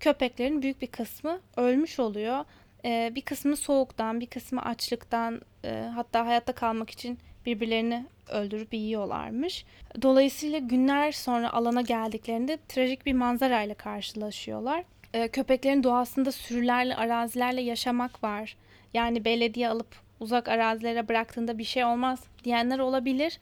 köpeklerin 0.00 0.62
büyük 0.62 0.82
bir 0.82 0.86
kısmı 0.86 1.40
ölmüş 1.56 2.00
oluyor. 2.00 2.44
E, 2.84 3.12
bir 3.14 3.20
kısmı 3.20 3.56
soğuktan, 3.56 4.20
bir 4.20 4.26
kısmı 4.26 4.62
açlıktan, 4.62 5.40
e, 5.64 5.90
hatta 5.94 6.26
hayatta 6.26 6.52
kalmak 6.52 6.90
için 6.90 7.18
birbirlerini 7.46 8.06
öldürüp 8.30 8.74
yiyorlarmış. 8.74 9.64
Dolayısıyla 10.02 10.58
günler 10.58 11.12
sonra 11.12 11.52
alana 11.52 11.80
geldiklerinde 11.80 12.58
trajik 12.68 13.06
bir 13.06 13.12
manzarayla 13.12 13.74
karşılaşıyorlar. 13.74 14.84
Ee, 15.14 15.28
köpeklerin 15.28 15.82
doğasında 15.82 16.32
sürülerle, 16.32 16.96
arazilerle 16.96 17.60
yaşamak 17.60 18.24
var. 18.24 18.56
Yani 18.94 19.24
belediye 19.24 19.68
alıp 19.68 20.06
uzak 20.20 20.48
arazilere 20.48 21.08
bıraktığında 21.08 21.58
bir 21.58 21.64
şey 21.64 21.84
olmaz 21.84 22.20
diyenler 22.44 22.78
olabilir. 22.78 23.38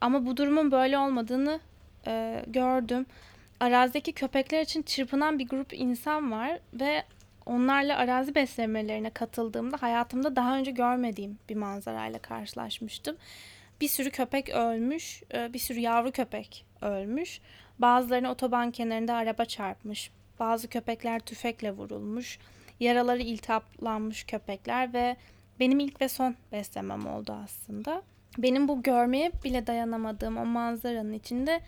Ama 0.00 0.26
bu 0.26 0.36
durumun 0.36 0.70
böyle 0.70 0.98
olmadığını 0.98 1.60
e, 2.06 2.44
gördüm. 2.46 3.06
Arazideki 3.60 4.12
köpekler 4.12 4.62
için 4.62 4.82
çırpınan 4.82 5.38
bir 5.38 5.48
grup 5.48 5.72
insan 5.72 6.32
var 6.32 6.58
ve 6.74 7.04
onlarla 7.46 7.96
arazi 7.96 8.34
beslemelerine 8.34 9.10
katıldığımda 9.10 9.76
hayatımda 9.80 10.36
daha 10.36 10.56
önce 10.56 10.70
görmediğim 10.70 11.38
bir 11.48 11.56
manzarayla 11.56 12.18
karşılaşmıştım. 12.18 13.16
Bir 13.80 13.88
sürü 13.88 14.10
köpek 14.10 14.48
ölmüş, 14.48 15.22
e, 15.34 15.52
bir 15.52 15.58
sürü 15.58 15.78
yavru 15.78 16.12
köpek 16.12 16.66
ölmüş. 16.82 17.40
Bazılarını 17.78 18.30
otoban 18.30 18.70
kenarında 18.70 19.14
araba 19.14 19.44
çarpmış. 19.44 20.10
Bazı 20.38 20.68
köpekler 20.68 21.20
tüfekle 21.20 21.72
vurulmuş. 21.72 22.38
Yaraları 22.80 23.22
iltihaplanmış 23.22 24.24
köpekler 24.24 24.92
ve 24.92 25.16
benim 25.60 25.80
ilk 25.80 26.00
ve 26.00 26.08
son 26.08 26.36
beslemem 26.52 27.06
oldu 27.06 27.36
aslında. 27.44 28.02
Benim 28.38 28.68
bu 28.68 28.82
görmeye 28.82 29.32
bile 29.44 29.66
dayanamadığım 29.66 30.36
o 30.36 30.44
manzaranın 30.44 31.12
içinde 31.12 31.60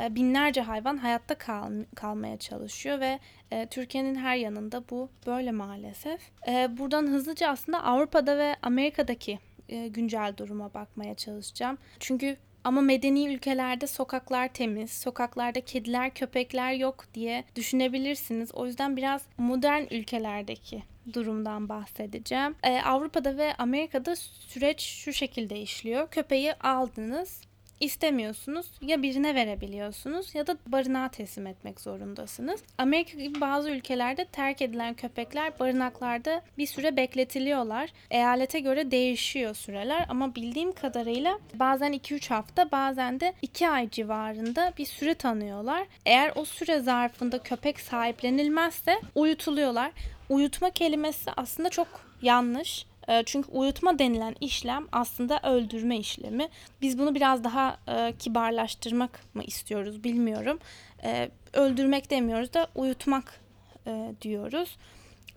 e, 0.00 0.14
binlerce 0.14 0.60
hayvan 0.60 0.96
hayatta 0.96 1.34
kal, 1.34 1.72
kalmaya 1.94 2.38
çalışıyor 2.38 3.00
ve 3.00 3.18
e, 3.50 3.66
Türkiye'nin 3.66 4.14
her 4.14 4.36
yanında 4.36 4.84
bu 4.90 5.10
böyle 5.26 5.50
maalesef. 5.50 6.20
E, 6.48 6.78
buradan 6.78 7.06
hızlıca 7.06 7.48
aslında 7.48 7.84
Avrupa'da 7.84 8.38
ve 8.38 8.56
Amerika'daki 8.62 9.38
e, 9.68 9.88
güncel 9.88 10.34
duruma 10.36 10.74
bakmaya 10.74 11.14
çalışacağım. 11.14 11.78
Çünkü 12.00 12.36
ama 12.64 12.80
medeni 12.80 13.34
ülkelerde 13.34 13.86
sokaklar 13.86 14.48
temiz, 14.48 14.90
sokaklarda 14.90 15.60
kediler, 15.60 16.14
köpekler 16.14 16.72
yok 16.72 17.04
diye 17.14 17.44
düşünebilirsiniz. 17.56 18.54
O 18.54 18.66
yüzden 18.66 18.96
biraz 18.96 19.22
modern 19.38 19.82
ülkelerdeki 19.90 20.82
durumdan 21.14 21.68
bahsedeceğim. 21.68 22.54
Ee, 22.62 22.80
Avrupa'da 22.80 23.36
ve 23.36 23.54
Amerika'da 23.54 24.16
süreç 24.16 24.82
şu 24.82 25.12
şekilde 25.12 25.60
işliyor. 25.60 26.10
Köpeği 26.10 26.54
aldınız, 26.54 27.40
istemiyorsunuz 27.80 28.66
ya 28.80 29.02
birine 29.02 29.34
verebiliyorsunuz 29.34 30.34
ya 30.34 30.46
da 30.46 30.56
barınağa 30.66 31.08
teslim 31.08 31.46
etmek 31.46 31.80
zorundasınız. 31.80 32.62
Amerika 32.78 33.18
gibi 33.18 33.40
bazı 33.40 33.70
ülkelerde 33.70 34.24
terk 34.24 34.62
edilen 34.62 34.94
köpekler 34.94 35.58
barınaklarda 35.58 36.42
bir 36.58 36.66
süre 36.66 36.96
bekletiliyorlar. 36.96 37.90
Eyalete 38.10 38.60
göre 38.60 38.90
değişiyor 38.90 39.54
süreler 39.54 40.06
ama 40.08 40.34
bildiğim 40.34 40.72
kadarıyla 40.72 41.38
bazen 41.54 41.92
2-3 41.92 42.28
hafta 42.28 42.70
bazen 42.70 43.20
de 43.20 43.34
2 43.42 43.68
ay 43.68 43.90
civarında 43.90 44.72
bir 44.78 44.86
süre 44.86 45.14
tanıyorlar. 45.14 45.86
Eğer 46.06 46.32
o 46.34 46.44
süre 46.44 46.80
zarfında 46.80 47.38
köpek 47.38 47.80
sahiplenilmezse 47.80 49.00
uyutuluyorlar. 49.14 49.92
Uyutma 50.28 50.70
kelimesi 50.70 51.30
aslında 51.36 51.70
çok 51.70 51.88
yanlış. 52.22 52.87
E, 53.08 53.22
Çünkü 53.26 53.50
uyutma 53.50 53.98
denilen 53.98 54.34
işlem 54.40 54.86
aslında 54.92 55.40
öldürme 55.42 55.96
işlemi. 55.98 56.48
Biz 56.82 56.98
bunu 56.98 57.14
biraz 57.14 57.44
daha 57.44 57.78
e, 57.88 58.12
kibarlaştırmak 58.18 59.20
mı 59.34 59.42
istiyoruz 59.44 60.04
bilmiyorum. 60.04 60.58
E, 61.04 61.28
öldürmek 61.52 62.10
demiyoruz 62.10 62.54
da 62.54 62.66
uyutmak 62.74 63.40
e, 63.86 64.12
diyoruz. 64.22 64.76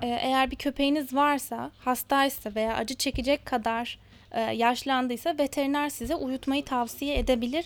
E, 0.02 0.08
eğer 0.08 0.52
bir 0.52 0.56
köpeğiniz 0.56 1.14
varsa, 1.16 1.72
hastaysa 1.80 2.56
veya 2.56 2.76
acı 2.76 2.96
çekecek 2.96 3.46
kadar 3.46 4.00
e, 4.32 4.42
yaşlandıysa 4.42 5.38
veteriner 5.40 5.90
size 5.90 6.16
uyutmayı 6.16 6.66
tavsiye 6.66 7.18
edebilir. 7.18 7.66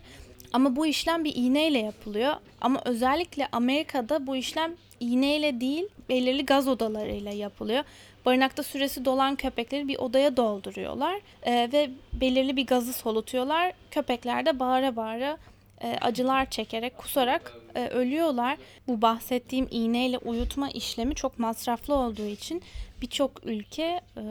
Ama 0.53 0.75
bu 0.75 0.87
işlem 0.87 1.23
bir 1.23 1.35
iğneyle 1.35 1.79
yapılıyor. 1.79 2.33
Ama 2.61 2.81
özellikle 2.85 3.47
Amerika'da 3.51 4.27
bu 4.27 4.35
işlem 4.35 4.71
iğneyle 4.99 5.61
değil, 5.61 5.87
belirli 6.09 6.45
gaz 6.45 6.67
odalarıyla 6.67 7.31
yapılıyor. 7.31 7.83
Barınakta 8.25 8.63
süresi 8.63 9.05
dolan 9.05 9.35
köpekleri 9.35 9.87
bir 9.87 9.97
odaya 9.97 10.37
dolduruyorlar 10.37 11.19
e, 11.43 11.69
ve 11.73 11.89
belirli 12.13 12.57
bir 12.57 12.67
gazı 12.67 12.93
solutuyorlar. 12.93 13.73
Köpekler 13.91 14.45
de 14.45 14.59
bağıra 14.59 14.95
bağıra 14.95 15.37
e, 15.81 15.97
acılar 16.01 16.49
çekerek, 16.49 16.97
kusarak 16.97 17.53
e, 17.75 17.87
ölüyorlar. 17.87 18.57
Bu 18.87 19.01
bahsettiğim 19.01 19.67
iğneyle 19.71 20.17
uyutma 20.17 20.69
işlemi 20.69 21.15
çok 21.15 21.39
masraflı 21.39 21.95
olduğu 21.95 22.25
için 22.25 22.61
birçok 23.01 23.45
ülke 23.45 24.01
e, 24.17 24.21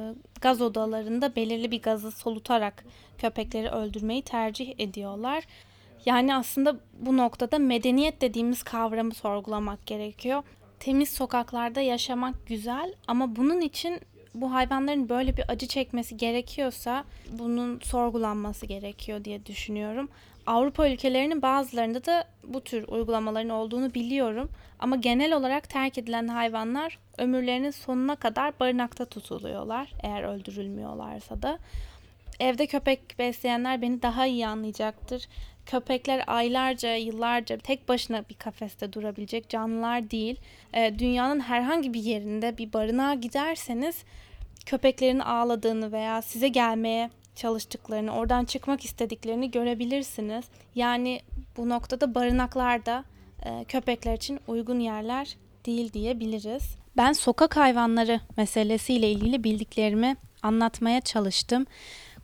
gaz 0.40 0.62
odalarında 0.62 1.36
belirli 1.36 1.70
bir 1.70 1.82
gazı 1.82 2.10
solutarak 2.10 2.84
köpekleri 3.18 3.68
öldürmeyi 3.68 4.22
tercih 4.22 4.74
ediyorlar. 4.78 5.44
Yani 6.06 6.34
aslında 6.34 6.76
bu 7.00 7.16
noktada 7.16 7.58
medeniyet 7.58 8.20
dediğimiz 8.20 8.62
kavramı 8.62 9.14
sorgulamak 9.14 9.86
gerekiyor. 9.86 10.42
Temiz 10.80 11.08
sokaklarda 11.08 11.80
yaşamak 11.80 12.46
güzel 12.46 12.94
ama 13.06 13.36
bunun 13.36 13.60
için 13.60 14.00
bu 14.34 14.52
hayvanların 14.52 15.08
böyle 15.08 15.36
bir 15.36 15.44
acı 15.48 15.66
çekmesi 15.66 16.16
gerekiyorsa 16.16 17.04
bunun 17.30 17.80
sorgulanması 17.80 18.66
gerekiyor 18.66 19.24
diye 19.24 19.46
düşünüyorum. 19.46 20.08
Avrupa 20.46 20.88
ülkelerinin 20.88 21.42
bazılarında 21.42 22.04
da 22.04 22.24
bu 22.44 22.60
tür 22.60 22.88
uygulamaların 22.88 23.50
olduğunu 23.50 23.94
biliyorum 23.94 24.48
ama 24.78 24.96
genel 24.96 25.32
olarak 25.32 25.68
terk 25.68 25.98
edilen 25.98 26.28
hayvanlar 26.28 26.98
ömürlerinin 27.18 27.70
sonuna 27.70 28.16
kadar 28.16 28.60
barınakta 28.60 29.04
tutuluyorlar 29.04 29.92
eğer 30.02 30.22
öldürülmüyorlarsa 30.22 31.42
da. 31.42 31.58
Evde 32.40 32.66
köpek 32.66 33.18
besleyenler 33.18 33.82
beni 33.82 34.02
daha 34.02 34.26
iyi 34.26 34.46
anlayacaktır. 34.46 35.28
Köpekler 35.66 36.24
aylarca, 36.26 36.96
yıllarca 36.96 37.58
tek 37.58 37.88
başına 37.88 38.24
bir 38.28 38.34
kafeste 38.34 38.92
durabilecek 38.92 39.48
canlılar 39.48 40.10
değil. 40.10 40.40
Ee, 40.74 40.94
dünyanın 40.98 41.40
herhangi 41.40 41.94
bir 41.94 42.02
yerinde 42.02 42.58
bir 42.58 42.72
barınağa 42.72 43.14
giderseniz 43.14 44.04
köpeklerin 44.66 45.18
ağladığını 45.18 45.92
veya 45.92 46.22
size 46.22 46.48
gelmeye 46.48 47.10
çalıştıklarını, 47.34 48.14
oradan 48.16 48.44
çıkmak 48.44 48.84
istediklerini 48.84 49.50
görebilirsiniz. 49.50 50.44
Yani 50.74 51.20
bu 51.56 51.68
noktada 51.68 52.14
barınaklar 52.14 52.86
da 52.86 53.04
e, 53.44 53.64
köpekler 53.64 54.14
için 54.14 54.40
uygun 54.46 54.80
yerler 54.80 55.36
değil 55.66 55.92
diyebiliriz. 55.92 56.76
Ben 56.96 57.12
sokak 57.12 57.56
hayvanları 57.56 58.20
meselesiyle 58.36 59.10
ilgili 59.10 59.44
bildiklerimi 59.44 60.16
anlatmaya 60.42 61.00
çalıştım. 61.00 61.66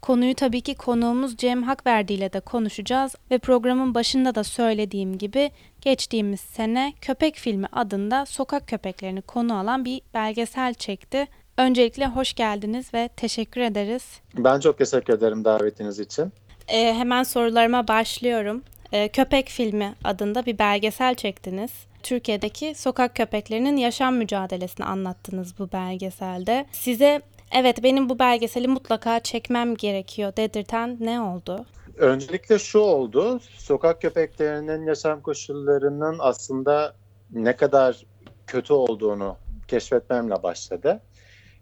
Konuyu 0.03 0.35
tabii 0.35 0.61
ki 0.61 0.75
konuğumuz 0.75 1.37
Cem 1.37 1.63
Hakverdi 1.63 2.13
ile 2.13 2.33
de 2.33 2.41
konuşacağız 2.41 3.15
ve 3.31 3.39
programın 3.39 3.95
başında 3.95 4.35
da 4.35 4.45
söylediğim 4.45 5.19
gibi 5.19 5.51
geçtiğimiz 5.81 6.41
sene 6.41 6.93
Köpek 7.01 7.37
Filmi 7.37 7.67
adında 7.73 8.27
sokak 8.27 8.69
köpeklerini 8.69 9.23
konu 9.23 9.59
alan 9.59 9.85
bir 9.85 10.01
belgesel 10.15 10.75
çekti. 10.75 11.27
Öncelikle 11.57 12.07
hoş 12.07 12.35
geldiniz 12.35 12.95
ve 12.95 13.09
teşekkür 13.17 13.61
ederiz. 13.61 14.21
Ben 14.39 14.61
çok 14.61 14.79
teşekkür 14.79 15.13
ederim 15.13 15.45
davetiniz 15.45 16.01
için. 16.01 16.33
Ee, 16.69 16.95
hemen 16.95 17.23
sorularıma 17.23 17.89
başlıyorum. 17.89 18.63
Ee, 18.93 19.09
Köpek 19.09 19.49
Filmi 19.49 19.95
adında 20.05 20.47
bir 20.47 20.59
belgesel 20.59 21.15
çektiniz. 21.15 21.71
Türkiye'deki 22.03 22.75
sokak 22.75 23.17
köpeklerinin 23.17 23.77
yaşam 23.77 24.17
mücadelesini 24.17 24.87
anlattınız 24.87 25.59
bu 25.59 25.73
belgeselde. 25.73 26.67
Size 26.73 27.23
evet 27.53 27.83
benim 27.83 28.09
bu 28.09 28.19
belgeseli 28.19 28.69
mutlaka 28.69 29.21
çekmem 29.21 29.75
gerekiyor 29.75 30.33
dedirten 30.37 30.97
ne 31.01 31.21
oldu? 31.21 31.67
Öncelikle 31.99 32.59
şu 32.59 32.79
oldu, 32.79 33.41
sokak 33.41 34.03
köpeklerinin 34.03 34.87
yaşam 34.87 35.23
koşullarının 35.23 36.17
aslında 36.19 36.95
ne 37.33 37.57
kadar 37.57 38.07
kötü 38.47 38.73
olduğunu 38.73 39.37
keşfetmemle 39.69 40.43
başladı. 40.43 41.01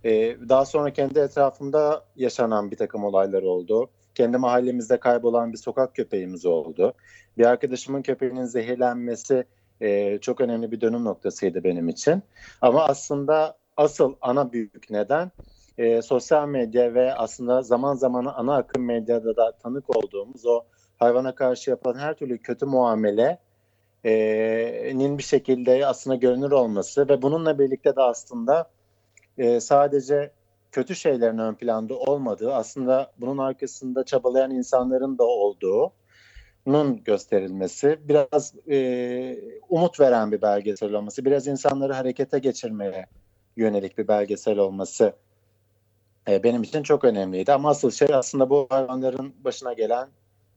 Ee, 0.05 0.37
daha 0.49 0.65
sonra 0.65 0.93
kendi 0.93 1.19
etrafımda 1.19 2.05
yaşanan 2.17 2.71
bir 2.71 2.77
takım 2.77 3.05
olaylar 3.05 3.43
oldu. 3.43 3.91
Kendi 4.15 4.37
mahallemizde 4.37 5.01
kaybolan 5.01 5.53
bir 5.53 5.59
sokak 5.59 5.95
köpeğimiz 5.95 6.47
oldu. 6.47 6.93
Bir 7.39 7.47
arkadaşımın 7.47 8.03
köpeğinin 8.03 8.45
zehirlenmesi 8.45 9.45
e, 9.81 10.19
çok 10.19 10.41
önemli 10.41 10.73
bir 10.73 10.81
dönüm 10.81 11.05
noktasıydı 11.05 11.65
benim 11.65 11.89
için. 11.89 12.23
Ama 12.61 12.85
aslında 12.85 13.57
asıl 13.77 14.15
ana 14.21 14.53
büyük 14.53 14.91
neden 14.91 15.31
e, 15.79 16.03
sosyal 16.03 16.49
medya 16.49 16.95
ve 16.95 17.15
aslında 17.15 17.63
zaman 17.63 17.95
zaman 17.95 18.25
ana 18.25 18.57
akım 18.57 18.85
medyada 18.85 19.37
da 19.37 19.53
tanık 19.53 19.97
olduğumuz 19.97 20.47
o 20.47 20.63
hayvana 20.99 21.35
karşı 21.35 21.71
yapılan 21.71 21.99
her 21.99 22.15
türlü 22.15 22.39
kötü 22.39 22.67
muamele 22.67 23.39
e, 24.05 24.93
nin 24.95 25.19
bir 25.19 25.23
şekilde 25.23 25.87
aslında 25.87 26.17
görünür 26.17 26.51
olması 26.51 27.09
ve 27.09 27.23
bununla 27.23 27.59
birlikte 27.59 27.97
de 27.97 28.01
aslında 28.01 28.71
e, 29.39 29.61
sadece 29.61 30.31
kötü 30.73 30.97
şeylerin 30.97 31.39
ön 31.39 31.55
planda 31.55 31.95
olmadığı 31.95 32.55
aslında 32.55 33.13
bunun 33.19 33.39
arkasında 33.39 34.05
çabalayan 34.05 34.51
insanların 34.51 35.19
da 35.19 35.25
olduğunun 35.25 37.05
gösterilmesi 37.05 37.99
biraz 38.09 38.55
e, 38.71 39.39
umut 39.69 40.01
veren 40.01 40.33
bir 40.33 40.43
belgesel 40.43 40.93
olması 40.93 41.25
biraz 41.25 41.47
insanları 41.47 41.93
harekete 41.93 42.39
geçirmeye 42.39 43.07
yönelik 43.57 43.99
bir 43.99 44.09
belgesel 44.09 44.59
olması 44.59 45.13
e, 46.29 46.43
benim 46.43 46.63
için 46.63 46.83
çok 46.83 47.05
önemliydi 47.05 47.53
ama 47.53 47.71
asıl 47.71 47.91
şey 47.91 48.09
aslında 48.13 48.51
bu 48.51 48.67
hayvanların 48.71 49.35
başına 49.45 49.73
gelen 49.73 50.09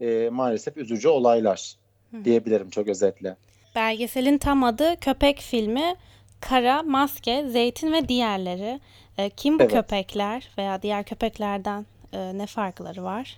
e, 0.01 0.29
maalesef 0.29 0.77
üzücü 0.77 1.07
olaylar 1.07 1.75
diyebilirim 2.23 2.69
çok 2.69 2.87
özetle. 2.87 3.35
Belgeselin 3.75 4.37
tam 4.37 4.63
adı 4.63 4.95
Köpek 5.01 5.39
Filmi. 5.39 5.95
Kara, 6.41 6.83
Maske, 6.83 7.49
Zeytin 7.49 7.93
ve 7.93 8.07
diğerleri. 8.07 8.79
Ee, 9.17 9.29
kim 9.29 9.59
bu 9.59 9.63
Evet. 9.63 9.73
köpekler 9.73 10.49
veya 10.57 10.81
diğer 10.81 11.03
köpeklerden 11.03 11.85
e, 12.13 12.37
ne 12.37 12.45
farkları 12.45 13.03
var? 13.03 13.37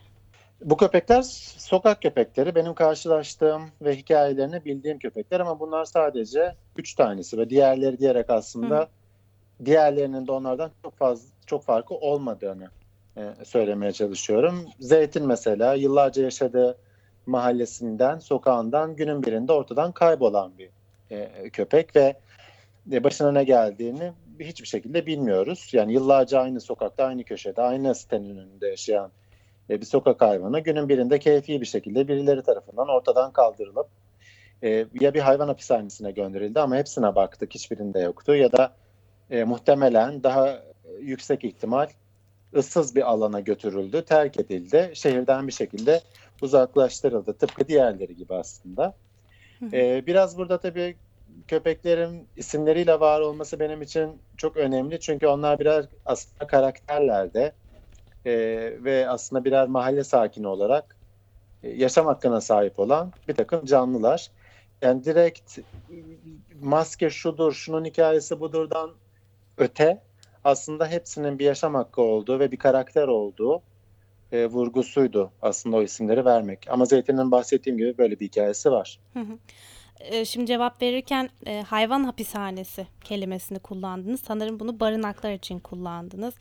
Bu 0.61 0.77
köpekler 0.77 1.21
sokak 1.57 2.01
köpekleri. 2.01 2.55
Benim 2.55 2.73
karşılaştığım 2.73 3.61
ve 3.81 3.95
hikayelerini 3.95 4.65
bildiğim 4.65 4.99
köpekler 4.99 5.39
ama 5.39 5.59
bunlar 5.59 5.85
sadece 5.85 6.55
üç 6.77 6.95
tanesi 6.95 7.37
ve 7.37 7.49
diğerleri 7.49 7.99
diyerek 7.99 8.29
aslında 8.29 8.79
Hı. 8.79 9.65
diğerlerinin 9.65 10.27
de 10.27 10.31
onlardan 10.31 10.71
çok 10.83 10.97
fazla 10.97 11.32
çok 11.47 11.63
farkı 11.63 11.93
olmadığını 11.95 12.69
e, 13.17 13.45
söylemeye 13.45 13.91
çalışıyorum. 13.91 14.65
Zeytin 14.79 15.27
mesela 15.27 15.73
yıllarca 15.73 16.23
yaşadığı 16.23 16.77
mahallesinden, 17.25 18.19
sokağından 18.19 18.95
günün 18.95 19.23
birinde 19.23 19.51
ortadan 19.51 19.91
kaybolan 19.91 20.57
bir 20.57 20.69
e, 21.11 21.49
köpek 21.49 21.95
ve 21.95 22.15
e, 22.91 23.03
başına 23.03 23.31
ne 23.31 23.43
geldiğini 23.43 24.11
hiçbir 24.39 24.67
şekilde 24.67 25.05
bilmiyoruz. 25.05 25.69
Yani 25.73 25.93
yıllarca 25.93 26.39
aynı 26.39 26.61
sokakta, 26.61 27.05
aynı 27.05 27.23
köşede, 27.23 27.61
aynı 27.61 27.95
sitenin 27.95 28.37
önünde 28.37 28.67
yaşayan 28.67 29.11
e, 29.69 29.81
bir 29.81 29.85
sokak 29.85 30.21
hayvanı 30.21 30.59
günün 30.59 30.89
birinde 30.89 31.19
keyfi 31.19 31.61
bir 31.61 31.65
şekilde 31.65 32.07
birileri 32.07 32.41
tarafından 32.41 32.87
ortadan 32.87 33.31
kaldırılıp 33.31 33.87
e, 34.63 34.85
ya 34.99 35.13
bir 35.13 35.19
hayvan 35.19 35.47
hapishanesine 35.47 36.11
gönderildi 36.11 36.59
ama 36.59 36.75
hepsine 36.75 37.15
baktık 37.15 37.55
hiçbirinde 37.55 37.99
yoktu 37.99 38.35
ya 38.35 38.51
da 38.51 38.73
e, 39.31 39.43
muhtemelen 39.43 40.23
daha 40.23 40.59
yüksek 40.99 41.43
ihtimal 41.43 41.87
ıssız 42.55 42.95
bir 42.95 43.11
alana 43.11 43.39
götürüldü, 43.39 44.05
terk 44.05 44.39
edildi, 44.39 44.91
şehirden 44.93 45.47
bir 45.47 45.53
şekilde 45.53 46.01
uzaklaştırıldı 46.41 47.33
tıpkı 47.33 47.67
diğerleri 47.67 48.15
gibi 48.15 48.33
aslında. 48.33 48.95
Hı 49.59 49.65
hı. 49.65 49.75
E, 49.75 50.05
biraz 50.05 50.37
burada 50.37 50.57
tabii 50.57 50.95
köpeklerin 51.47 52.27
isimleriyle 52.37 52.99
var 52.99 53.21
olması 53.21 53.59
benim 53.59 53.81
için 53.81 54.21
çok 54.37 54.57
önemli. 54.57 54.99
Çünkü 54.99 55.27
onlar 55.27 55.59
birer 55.59 55.85
aslında 56.05 56.47
karakterlerde 56.47 57.53
e, 58.25 58.33
ve 58.83 59.09
aslında 59.09 59.45
birer 59.45 59.67
mahalle 59.67 60.03
sakini 60.03 60.47
olarak 60.47 60.95
e, 61.63 61.69
yaşam 61.69 62.05
hakkına 62.05 62.41
sahip 62.41 62.79
olan 62.79 63.13
bir 63.27 63.33
takım 63.33 63.65
canlılar. 63.65 64.31
Yani 64.81 65.05
direkt 65.05 65.59
maske 66.61 67.09
şudur, 67.09 67.53
şunun 67.53 67.85
hikayesi 67.85 68.39
budurdan 68.39 68.91
öte 69.57 70.01
aslında 70.43 70.87
hepsinin 70.87 71.39
bir 71.39 71.45
yaşam 71.45 71.75
hakkı 71.75 72.01
olduğu 72.01 72.39
ve 72.39 72.51
bir 72.51 72.57
karakter 72.57 73.07
olduğu 73.07 73.61
e, 74.31 74.45
vurgusuydu 74.45 75.31
aslında 75.41 75.77
o 75.77 75.83
isimleri 75.83 76.25
vermek. 76.25 76.65
Ama 76.69 76.85
Zeytin'in 76.85 77.31
bahsettiğim 77.31 77.77
gibi 77.77 77.97
böyle 77.97 78.19
bir 78.19 78.25
hikayesi 78.25 78.71
var. 78.71 78.99
Hı 79.13 79.19
hı. 79.19 79.37
Ee, 79.99 80.25
Şimdi 80.25 80.45
cevap 80.45 80.81
verirken 80.81 81.29
e, 81.45 81.61
hayvan 81.61 82.03
hapishanesi 82.03 82.87
kelimesini 83.03 83.59
kullandınız. 83.59 84.21
Sanırım 84.21 84.59
bunu 84.59 84.79
barınaklar 84.79 85.31
için 85.31 85.59
kullandınız. 85.59 86.33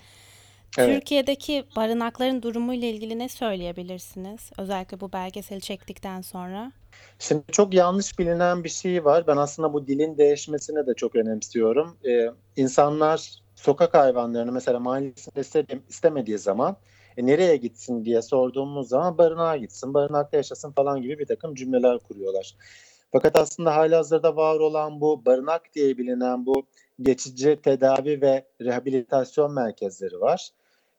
Evet. 0.78 0.94
Türkiye'deki 0.94 1.64
barınakların 1.76 2.42
durumuyla 2.42 2.88
ilgili 2.88 3.18
ne 3.18 3.28
söyleyebilirsiniz? 3.28 4.50
Özellikle 4.58 5.00
bu 5.00 5.12
belgeseli 5.12 5.60
çektikten 5.60 6.20
sonra. 6.20 6.72
Şimdi 7.18 7.42
çok 7.52 7.74
yanlış 7.74 8.18
bilinen 8.18 8.64
bir 8.64 8.68
şey 8.68 9.04
var. 9.04 9.26
Ben 9.26 9.36
aslında 9.36 9.72
bu 9.72 9.86
dilin 9.86 10.18
değişmesini 10.18 10.86
de 10.86 10.94
çok 10.96 11.16
önemsiyorum. 11.16 11.96
Ee, 12.08 12.30
insanlar 12.56 13.41
sokak 13.62 13.94
hayvanlarını 13.94 14.53
mesela 14.53 14.81
mahallesinde 14.81 15.81
istemediği 15.88 16.38
zaman 16.38 16.77
e, 17.16 17.27
nereye 17.27 17.57
gitsin 17.57 18.05
diye 18.05 18.22
sorduğumuz 18.22 18.88
zaman 18.88 19.18
barınağa 19.18 19.57
gitsin, 19.57 19.94
barınakta 19.94 20.37
yaşasın 20.37 20.72
falan 20.72 21.03
gibi 21.03 21.18
bir 21.18 21.27
takım 21.27 21.55
cümleler 21.55 21.98
kuruyorlar. 21.98 22.55
Fakat 23.12 23.37
aslında 23.37 23.77
halihazırda 23.77 24.37
var 24.37 24.61
olan 24.61 25.01
bu 25.01 25.25
barınak 25.27 25.75
diye 25.75 25.98
bilinen 25.98 26.46
bu 26.46 26.66
geçici 27.01 27.59
tedavi 27.62 28.22
ve 28.22 28.44
rehabilitasyon 28.61 29.53
merkezleri 29.53 30.20
var. 30.20 30.48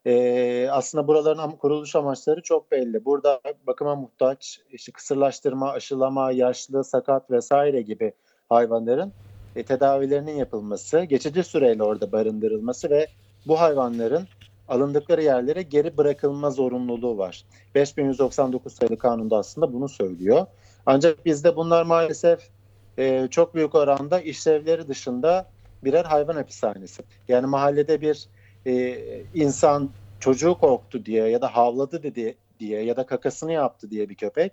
Ee, 0.06 0.68
aslında 0.72 1.08
buraların 1.08 1.52
kuruluş 1.52 1.96
amaçları 1.96 2.42
çok 2.42 2.72
belli. 2.72 3.06
Burada 3.06 3.42
bakıma 3.68 3.96
muhtaç, 3.96 4.60
işte 4.72 4.92
kısırlaştırma, 4.92 5.72
aşılama, 5.72 6.32
yaşlı, 6.32 6.84
sakat 6.84 7.32
vesaire 7.32 7.82
gibi 7.82 8.14
hayvanların 8.50 9.14
e, 9.56 9.64
tedavilerinin 9.64 10.36
yapılması, 10.36 11.04
geçici 11.04 11.44
süreyle 11.44 11.84
orada 11.84 12.12
barındırılması 12.12 12.90
ve 12.90 13.08
bu 13.48 13.60
hayvanların 13.60 14.28
alındıkları 14.68 15.24
yerlere 15.24 15.62
geri 15.62 15.98
bırakılma 15.98 16.50
zorunluluğu 16.50 17.18
var. 17.18 17.46
5199 17.76 18.74
sayılı 18.74 18.98
kanunda 18.98 19.38
aslında 19.38 19.74
bunu 19.74 19.90
söylüyor. 19.90 20.46
Ancak 20.86 21.26
bizde 21.26 21.56
bunlar 21.56 21.84
maalesef 21.84 22.40
e, 22.98 23.28
çok 23.32 23.56
büyük 23.56 23.76
oranda 23.76 24.20
işlevleri 24.20 24.88
dışında 24.88 25.50
birer 25.84 26.06
hayvan 26.06 26.36
hapishanesi. 26.36 27.04
Yani 27.28 27.48
mahallede 27.48 28.02
bir 28.02 28.28
e, 28.66 28.98
insan 29.34 29.90
çocuğu 30.20 30.58
korktu 30.58 31.06
diye 31.06 31.28
ya 31.28 31.42
da 31.42 31.56
havladı 31.56 32.04
dedi 32.04 32.38
diye 32.60 32.84
ya 32.84 32.98
da 32.98 33.06
kakasını 33.06 33.52
yaptı 33.52 33.92
diye 33.92 34.10
bir 34.10 34.16
köpek 34.16 34.52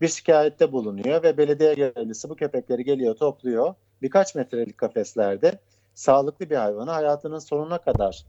bir 0.00 0.08
şikayette 0.08 0.72
bulunuyor 0.72 1.22
ve 1.22 1.36
belediye 1.36 1.74
görevlisi 1.74 2.28
bu 2.28 2.36
köpekleri 2.36 2.84
geliyor 2.84 3.16
topluyor. 3.16 3.74
Birkaç 4.02 4.34
metrelik 4.34 4.78
kafeslerde 4.78 5.58
sağlıklı 5.94 6.50
bir 6.50 6.56
hayvanı 6.56 6.90
hayatının 6.90 7.38
sonuna 7.38 7.78
kadar 7.78 8.24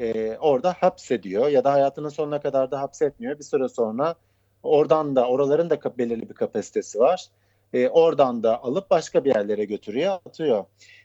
e, 0.00 0.36
orada 0.36 0.72
hapsediyor 0.72 1.48
ya 1.48 1.64
da 1.64 1.72
hayatının 1.72 2.08
sonuna 2.08 2.40
kadar 2.40 2.70
da 2.70 2.80
hapsetmiyor. 2.80 3.38
Bir 3.38 3.44
süre 3.44 3.68
sonra 3.68 4.14
oradan 4.62 5.16
da 5.16 5.28
oraların 5.28 5.70
da 5.70 5.98
belirli 5.98 6.28
bir 6.28 6.34
kapasitesi 6.34 6.98
var. 6.98 7.26
E, 7.72 7.88
oradan 7.88 8.42
da 8.42 8.62
alıp 8.62 8.90
başka 8.90 9.24
bir 9.24 9.34
yerlere 9.34 9.64
götürüyor, 9.64 10.18
atıyor. 10.26 10.64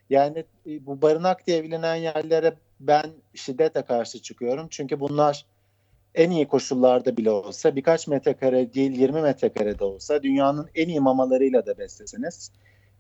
Yani 0.10 0.46
e, 0.68 0.86
bu 0.86 1.02
barınak 1.02 1.48
diye 1.48 1.64
bilinen 1.64 1.96
yerlere 1.96 2.54
ben 2.80 3.06
şiddetle 3.34 3.82
karşı 3.82 4.22
çıkıyorum. 4.22 4.68
Çünkü 4.70 5.00
bunlar 5.00 5.46
en 6.16 6.32
iyi 6.32 6.48
koşullarda 6.48 7.18
bile 7.18 7.32
olsa 7.32 7.76
birkaç 7.76 8.08
metrekare 8.08 8.74
değil 8.74 8.92
20 8.92 9.22
metrekarede 9.22 9.84
olsa 9.84 10.24
dünyanın 10.24 10.70
en 10.76 10.88
iyi 10.88 11.00
mamalarıyla 11.00 11.66
da 11.66 11.78
besleseniz 11.78 12.52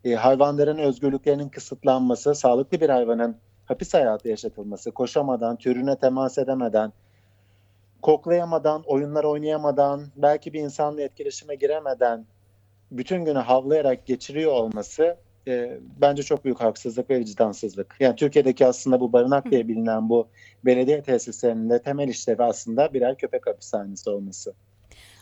e, 0.03 0.15
hayvanların 0.15 0.77
özgürlüklerinin 0.77 1.49
kısıtlanması, 1.49 2.35
sağlıklı 2.35 2.81
bir 2.81 2.89
hayvanın 2.89 3.37
hapis 3.65 3.93
hayatı 3.93 4.29
yaşatılması, 4.29 4.91
koşamadan, 4.91 5.55
türüne 5.57 5.95
temas 5.95 6.37
edemeden, 6.37 6.93
koklayamadan, 8.01 8.83
oyunlar 8.85 9.23
oynayamadan, 9.23 10.01
belki 10.15 10.53
bir 10.53 10.59
insanla 10.59 11.01
etkileşime 11.01 11.55
giremeden 11.55 12.25
bütün 12.91 13.25
günü 13.25 13.39
havlayarak 13.39 14.05
geçiriyor 14.05 14.51
olması 14.51 15.17
e, 15.47 15.79
bence 16.01 16.23
çok 16.23 16.45
büyük 16.45 16.61
haksızlık 16.61 17.09
ve 17.09 17.19
vicdansızlık. 17.19 17.95
Yani 17.99 18.15
Türkiye'deki 18.15 18.65
aslında 18.65 18.99
bu 18.99 19.13
barınak 19.13 19.51
diye 19.51 19.67
bilinen 19.67 20.09
bu 20.09 20.27
belediye 20.65 21.01
tesislerinin 21.01 21.69
de 21.69 21.81
temel 21.81 22.07
işlevi 22.07 22.43
aslında 22.43 22.93
birer 22.93 23.17
köpek 23.17 23.47
hapishanesi 23.47 24.09
olması. 24.09 24.53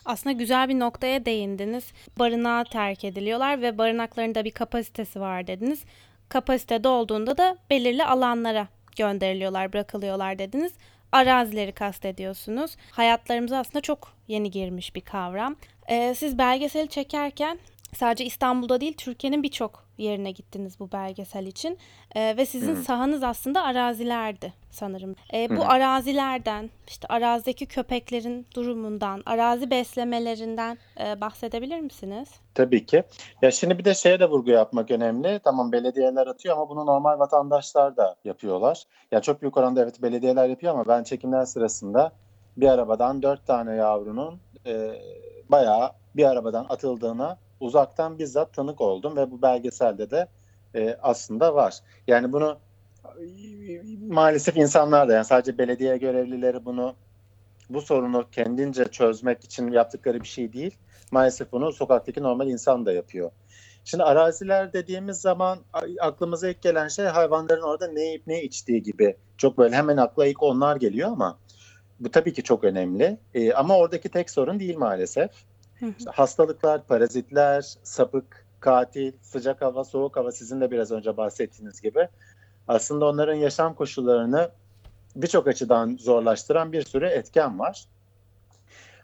Aslında 0.04 0.32
güzel 0.32 0.68
bir 0.68 0.78
noktaya 0.78 1.24
değindiniz. 1.24 1.92
Barınağa 2.18 2.64
terk 2.64 3.04
ediliyorlar 3.04 3.62
ve 3.62 3.78
barınaklarında 3.78 4.44
bir 4.44 4.50
kapasitesi 4.50 5.20
var 5.20 5.46
dediniz. 5.46 5.84
Kapasite 6.28 6.84
dolduğunda 6.84 7.38
da 7.38 7.56
belirli 7.70 8.04
alanlara 8.04 8.68
gönderiliyorlar, 8.96 9.72
bırakılıyorlar 9.72 10.38
dediniz. 10.38 10.72
Arazileri 11.12 11.72
kastediyorsunuz. 11.72 12.76
Hayatlarımıza 12.90 13.58
aslında 13.58 13.80
çok 13.80 14.14
yeni 14.28 14.50
girmiş 14.50 14.94
bir 14.94 15.00
kavram. 15.00 15.56
Ee, 15.88 16.14
siz 16.16 16.38
belgeseli 16.38 16.88
çekerken 16.88 17.58
sadece 17.96 18.24
İstanbul'da 18.24 18.80
değil 18.80 18.96
Türkiye'nin 18.96 19.42
birçok 19.42 19.84
yerine 19.98 20.30
gittiniz 20.30 20.80
bu 20.80 20.92
belgesel 20.92 21.46
için. 21.46 21.78
Ee, 22.16 22.34
ve 22.36 22.46
sizin 22.46 22.74
sahanız 22.74 23.22
aslında 23.22 23.62
arazilerdi 23.62 24.52
sanırım. 24.70 25.16
Ee, 25.34 25.56
bu 25.56 25.64
arazilerden, 25.64 26.70
işte 26.88 27.08
arazideki 27.08 27.66
köpeklerin 27.66 28.46
durumundan, 28.54 29.22
arazi 29.26 29.70
beslemelerinden 29.70 30.78
e, 31.00 31.20
bahsedebilir 31.20 31.80
misiniz? 31.80 32.28
Tabii 32.54 32.86
ki. 32.86 33.02
Ya 33.42 33.50
şimdi 33.50 33.78
bir 33.78 33.84
de 33.84 33.94
şeye 33.94 34.20
de 34.20 34.30
vurgu 34.30 34.50
yapmak 34.50 34.90
önemli. 34.90 35.40
Tamam 35.44 35.72
belediyeler 35.72 36.26
atıyor 36.26 36.56
ama 36.56 36.68
bunu 36.68 36.86
normal 36.86 37.18
vatandaşlar 37.18 37.96
da 37.96 38.16
yapıyorlar. 38.24 38.84
Ya 39.12 39.20
çok 39.20 39.42
büyük 39.42 39.56
oranda 39.56 39.82
evet 39.82 40.02
belediyeler 40.02 40.48
yapıyor 40.48 40.74
ama 40.74 40.88
ben 40.88 41.02
çekimler 41.02 41.44
sırasında 41.44 42.12
bir 42.56 42.68
arabadan 42.68 43.22
dört 43.22 43.46
tane 43.46 43.74
yavrunun 43.74 44.40
e, 44.66 44.92
bayağı 45.48 45.92
bir 46.16 46.24
arabadan 46.24 46.66
atıldığına 46.68 47.38
uzaktan 47.62 48.18
bizzat 48.18 48.52
tanık 48.52 48.80
oldum 48.80 49.16
ve 49.16 49.30
bu 49.30 49.42
belgeselde 49.42 50.10
de 50.10 50.28
e, 50.74 50.96
aslında 51.02 51.54
var. 51.54 51.78
Yani 52.06 52.32
bunu 52.32 52.58
e, 53.04 53.24
maalesef 54.08 54.56
insanlar 54.56 55.08
da 55.08 55.12
yani 55.12 55.24
sadece 55.24 55.58
belediye 55.58 55.96
görevlileri 55.96 56.64
bunu 56.64 56.94
bu 57.70 57.80
sorunu 57.80 58.26
kendince 58.32 58.84
çözmek 58.84 59.44
için 59.44 59.72
yaptıkları 59.72 60.20
bir 60.20 60.28
şey 60.28 60.52
değil. 60.52 60.76
Maalesef 61.10 61.52
bunu 61.52 61.72
sokaktaki 61.72 62.22
normal 62.22 62.48
insan 62.48 62.86
da 62.86 62.92
yapıyor. 62.92 63.30
Şimdi 63.84 64.04
araziler 64.04 64.72
dediğimiz 64.72 65.20
zaman 65.20 65.58
aklımıza 66.00 66.48
ilk 66.48 66.62
gelen 66.62 66.88
şey 66.88 67.04
hayvanların 67.04 67.62
orada 67.62 67.88
ne 67.88 68.02
yiyip 68.02 68.26
ne 68.26 68.42
içtiği 68.42 68.82
gibi. 68.82 69.16
Çok 69.36 69.58
böyle 69.58 69.76
hemen 69.76 69.96
akla 69.96 70.26
ilk 70.26 70.42
onlar 70.42 70.76
geliyor 70.76 71.08
ama 71.08 71.38
bu 72.00 72.10
tabii 72.10 72.32
ki 72.32 72.42
çok 72.42 72.64
önemli. 72.64 73.18
Ee, 73.34 73.52
ama 73.52 73.76
oradaki 73.76 74.08
tek 74.08 74.30
sorun 74.30 74.60
değil 74.60 74.76
maalesef. 74.76 75.30
İşte 75.98 76.10
hastalıklar, 76.10 76.86
parazitler, 76.86 77.74
sapık, 77.82 78.46
katil, 78.60 79.12
sıcak 79.22 79.62
hava, 79.62 79.84
soğuk 79.84 80.16
hava 80.16 80.32
sizin 80.32 80.60
de 80.60 80.70
biraz 80.70 80.90
önce 80.92 81.16
bahsettiğiniz 81.16 81.80
gibi 81.80 82.08
aslında 82.68 83.04
onların 83.04 83.34
yaşam 83.34 83.74
koşullarını 83.74 84.50
birçok 85.16 85.46
açıdan 85.46 85.96
zorlaştıran 86.00 86.72
bir 86.72 86.82
sürü 86.82 87.06
etken 87.06 87.58
var. 87.58 87.84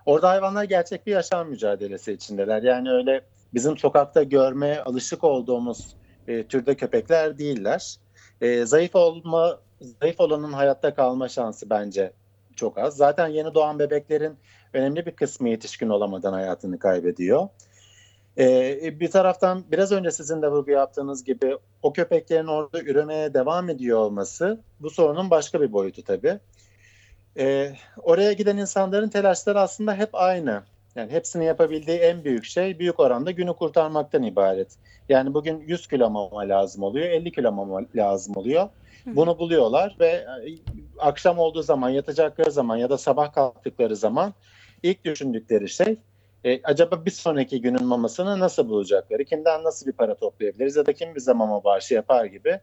Orada 0.06 0.28
hayvanlar 0.28 0.64
gerçek 0.64 1.06
bir 1.06 1.12
yaşam 1.12 1.48
mücadelesi 1.48 2.12
içindeler. 2.12 2.62
Yani 2.62 2.90
öyle 2.90 3.20
bizim 3.54 3.78
sokakta 3.78 4.22
görmeye 4.22 4.82
alışık 4.82 5.24
olduğumuz 5.24 5.96
e, 6.28 6.46
türde 6.46 6.76
köpekler 6.76 7.38
değiller. 7.38 7.96
E, 8.40 8.66
zayıf 8.66 8.94
olma, 8.94 9.58
zayıf 10.00 10.20
olanın 10.20 10.52
hayatta 10.52 10.94
kalma 10.94 11.28
şansı 11.28 11.70
bence 11.70 12.12
çok 12.56 12.78
az. 12.78 12.96
Zaten 12.96 13.28
yeni 13.28 13.54
doğan 13.54 13.78
bebeklerin 13.78 14.38
önemli 14.72 15.06
bir 15.06 15.10
kısmı 15.10 15.48
yetişkin 15.48 15.88
olamadan 15.88 16.32
hayatını 16.32 16.78
kaybediyor. 16.78 17.48
Ee, 18.38 19.00
bir 19.00 19.10
taraftan 19.10 19.64
biraz 19.72 19.92
önce 19.92 20.10
sizin 20.10 20.42
de 20.42 20.48
vurgu 20.48 20.70
yaptığınız 20.70 21.24
gibi 21.24 21.58
o 21.82 21.92
köpeklerin 21.92 22.46
orada 22.46 22.80
üremeye 22.80 23.34
devam 23.34 23.70
ediyor 23.70 23.98
olması 23.98 24.60
bu 24.80 24.90
sorunun 24.90 25.30
başka 25.30 25.60
bir 25.60 25.72
boyutu 25.72 26.02
tabii. 26.02 26.38
Ee, 27.38 27.72
oraya 28.02 28.32
giden 28.32 28.56
insanların 28.56 29.08
telaşları 29.08 29.60
aslında 29.60 29.94
hep 29.94 30.10
aynı. 30.12 30.62
Yani 30.96 31.12
hepsini 31.12 31.44
yapabildiği 31.44 31.98
en 31.98 32.24
büyük 32.24 32.44
şey 32.44 32.78
büyük 32.78 33.00
oranda 33.00 33.30
günü 33.30 33.52
kurtarmaktan 33.52 34.22
ibaret. 34.22 34.68
Yani 35.08 35.34
bugün 35.34 35.60
100 35.60 35.86
kilo 35.86 36.10
mama 36.10 36.40
lazım 36.40 36.82
oluyor, 36.82 37.06
50 37.06 37.32
kilo 37.32 37.52
mama 37.52 37.80
lazım 37.96 38.36
oluyor. 38.36 38.68
Bunu 39.16 39.38
buluyorlar 39.38 39.96
ve 40.00 40.06
e, 40.06 40.26
akşam 40.98 41.38
olduğu 41.38 41.62
zaman, 41.62 41.88
yatacakları 41.88 42.50
zaman 42.50 42.76
ya 42.76 42.90
da 42.90 42.98
sabah 42.98 43.32
kalktıkları 43.32 43.96
zaman 43.96 44.34
ilk 44.82 45.04
düşündükleri 45.04 45.68
şey 45.68 45.96
E, 46.44 46.60
acaba 46.62 47.04
bir 47.04 47.10
sonraki 47.10 47.60
günün 47.60 47.84
mamasını 47.84 48.40
nasıl 48.40 48.68
bulacakları, 48.68 49.24
kimden 49.24 49.64
nasıl 49.64 49.86
bir 49.86 49.92
para 49.92 50.14
toplayabiliriz 50.14 50.76
ya 50.76 50.86
da 50.86 50.92
kim 50.92 51.14
bize 51.14 51.32
mama 51.32 51.64
bağışı 51.64 51.94
yapar 51.94 52.24
gibi 52.24 52.60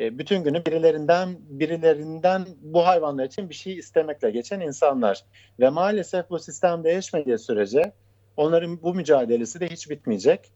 e, 0.00 0.18
bütün 0.18 0.44
günü 0.44 0.66
birilerinden 0.66 1.36
birilerinden 1.40 2.46
bu 2.60 2.86
hayvanlar 2.86 3.24
için 3.24 3.48
bir 3.48 3.54
şey 3.54 3.78
istemekle 3.78 4.30
geçen 4.30 4.60
insanlar. 4.60 5.24
Ve 5.60 5.68
maalesef 5.68 6.30
bu 6.30 6.38
sistem 6.38 6.84
değişmediği 6.84 7.38
sürece 7.38 7.92
onların 8.36 8.82
bu 8.82 8.94
mücadelesi 8.94 9.60
de 9.60 9.68
hiç 9.68 9.90
bitmeyecek 9.90 10.52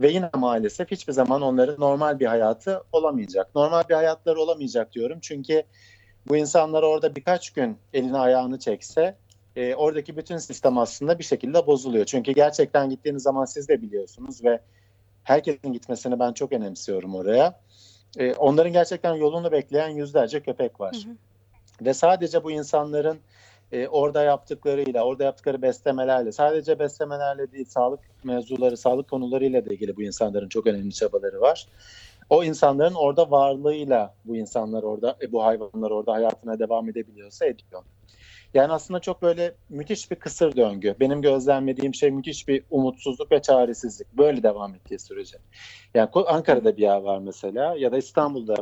ve 0.00 0.10
yine 0.10 0.30
maalesef 0.34 0.90
hiçbir 0.90 1.12
zaman 1.12 1.42
onların 1.42 1.80
normal 1.80 2.20
bir 2.20 2.26
hayatı 2.26 2.82
olamayacak. 2.92 3.54
Normal 3.54 3.82
bir 3.88 3.94
hayatları 3.94 4.40
olamayacak 4.40 4.92
diyorum 4.92 5.18
çünkü 5.22 5.62
bu 6.28 6.36
insanlar 6.36 6.82
orada 6.82 7.16
birkaç 7.16 7.50
gün 7.50 7.78
elini 7.92 8.18
ayağını 8.18 8.58
çekse 8.58 9.16
e, 9.56 9.74
oradaki 9.74 10.16
bütün 10.16 10.36
sistem 10.36 10.78
aslında 10.78 11.18
bir 11.18 11.24
şekilde 11.24 11.66
bozuluyor. 11.66 12.04
Çünkü 12.04 12.32
gerçekten 12.32 12.90
gittiğiniz 12.90 13.22
zaman 13.22 13.44
siz 13.44 13.68
de 13.68 13.82
biliyorsunuz 13.82 14.44
ve 14.44 14.60
herkesin 15.24 15.72
gitmesini 15.72 16.18
ben 16.18 16.32
çok 16.32 16.52
önemsiyorum 16.52 17.14
oraya. 17.14 17.60
E, 18.18 18.34
onların 18.34 18.72
gerçekten 18.72 19.14
yolunu 19.14 19.52
bekleyen 19.52 19.88
yüzlerce 19.88 20.40
köpek 20.40 20.80
var. 20.80 20.96
Hı 21.04 21.10
hı. 21.10 21.14
Ve 21.86 21.94
sadece 21.94 22.44
bu 22.44 22.50
insanların 22.50 23.18
e, 23.72 23.88
orada 23.88 24.22
yaptıklarıyla, 24.22 25.04
orada 25.04 25.24
yaptıkları 25.24 25.62
beslemelerle, 25.62 26.32
sadece 26.32 26.78
beslemelerle 26.78 27.52
değil, 27.52 27.64
sağlık 27.64 28.00
mevzuları, 28.24 28.76
sağlık 28.76 29.10
konularıyla 29.10 29.66
da 29.66 29.74
ilgili 29.74 29.96
bu 29.96 30.02
insanların 30.02 30.48
çok 30.48 30.66
önemli 30.66 30.92
çabaları 30.92 31.40
var. 31.40 31.66
O 32.30 32.44
insanların 32.44 32.94
orada 32.94 33.30
varlığıyla 33.30 34.14
bu 34.24 34.36
insanlar 34.36 34.82
orada, 34.82 35.16
e, 35.22 35.32
bu 35.32 35.44
hayvanlar 35.44 35.90
orada 35.90 36.12
hayatına 36.12 36.58
devam 36.58 36.88
edebiliyorsa 36.88 37.46
ediyor. 37.46 37.82
Yani 38.54 38.72
aslında 38.72 39.00
çok 39.00 39.22
böyle 39.22 39.54
müthiş 39.68 40.10
bir 40.10 40.16
kısır 40.16 40.56
döngü. 40.56 40.94
Benim 41.00 41.22
gözlemlediğim 41.22 41.94
şey 41.94 42.10
müthiş 42.10 42.48
bir 42.48 42.64
umutsuzluk 42.70 43.32
ve 43.32 43.42
çaresizlik. 43.42 44.12
Böyle 44.12 44.42
devam 44.42 44.74
ettiği 44.74 44.98
sürece. 44.98 45.38
Yani 45.94 46.08
Ankara'da 46.26 46.76
bir 46.76 46.82
yer 46.82 47.00
var 47.00 47.18
mesela 47.18 47.74
ya 47.76 47.92
da 47.92 47.98
İstanbul'da 47.98 48.56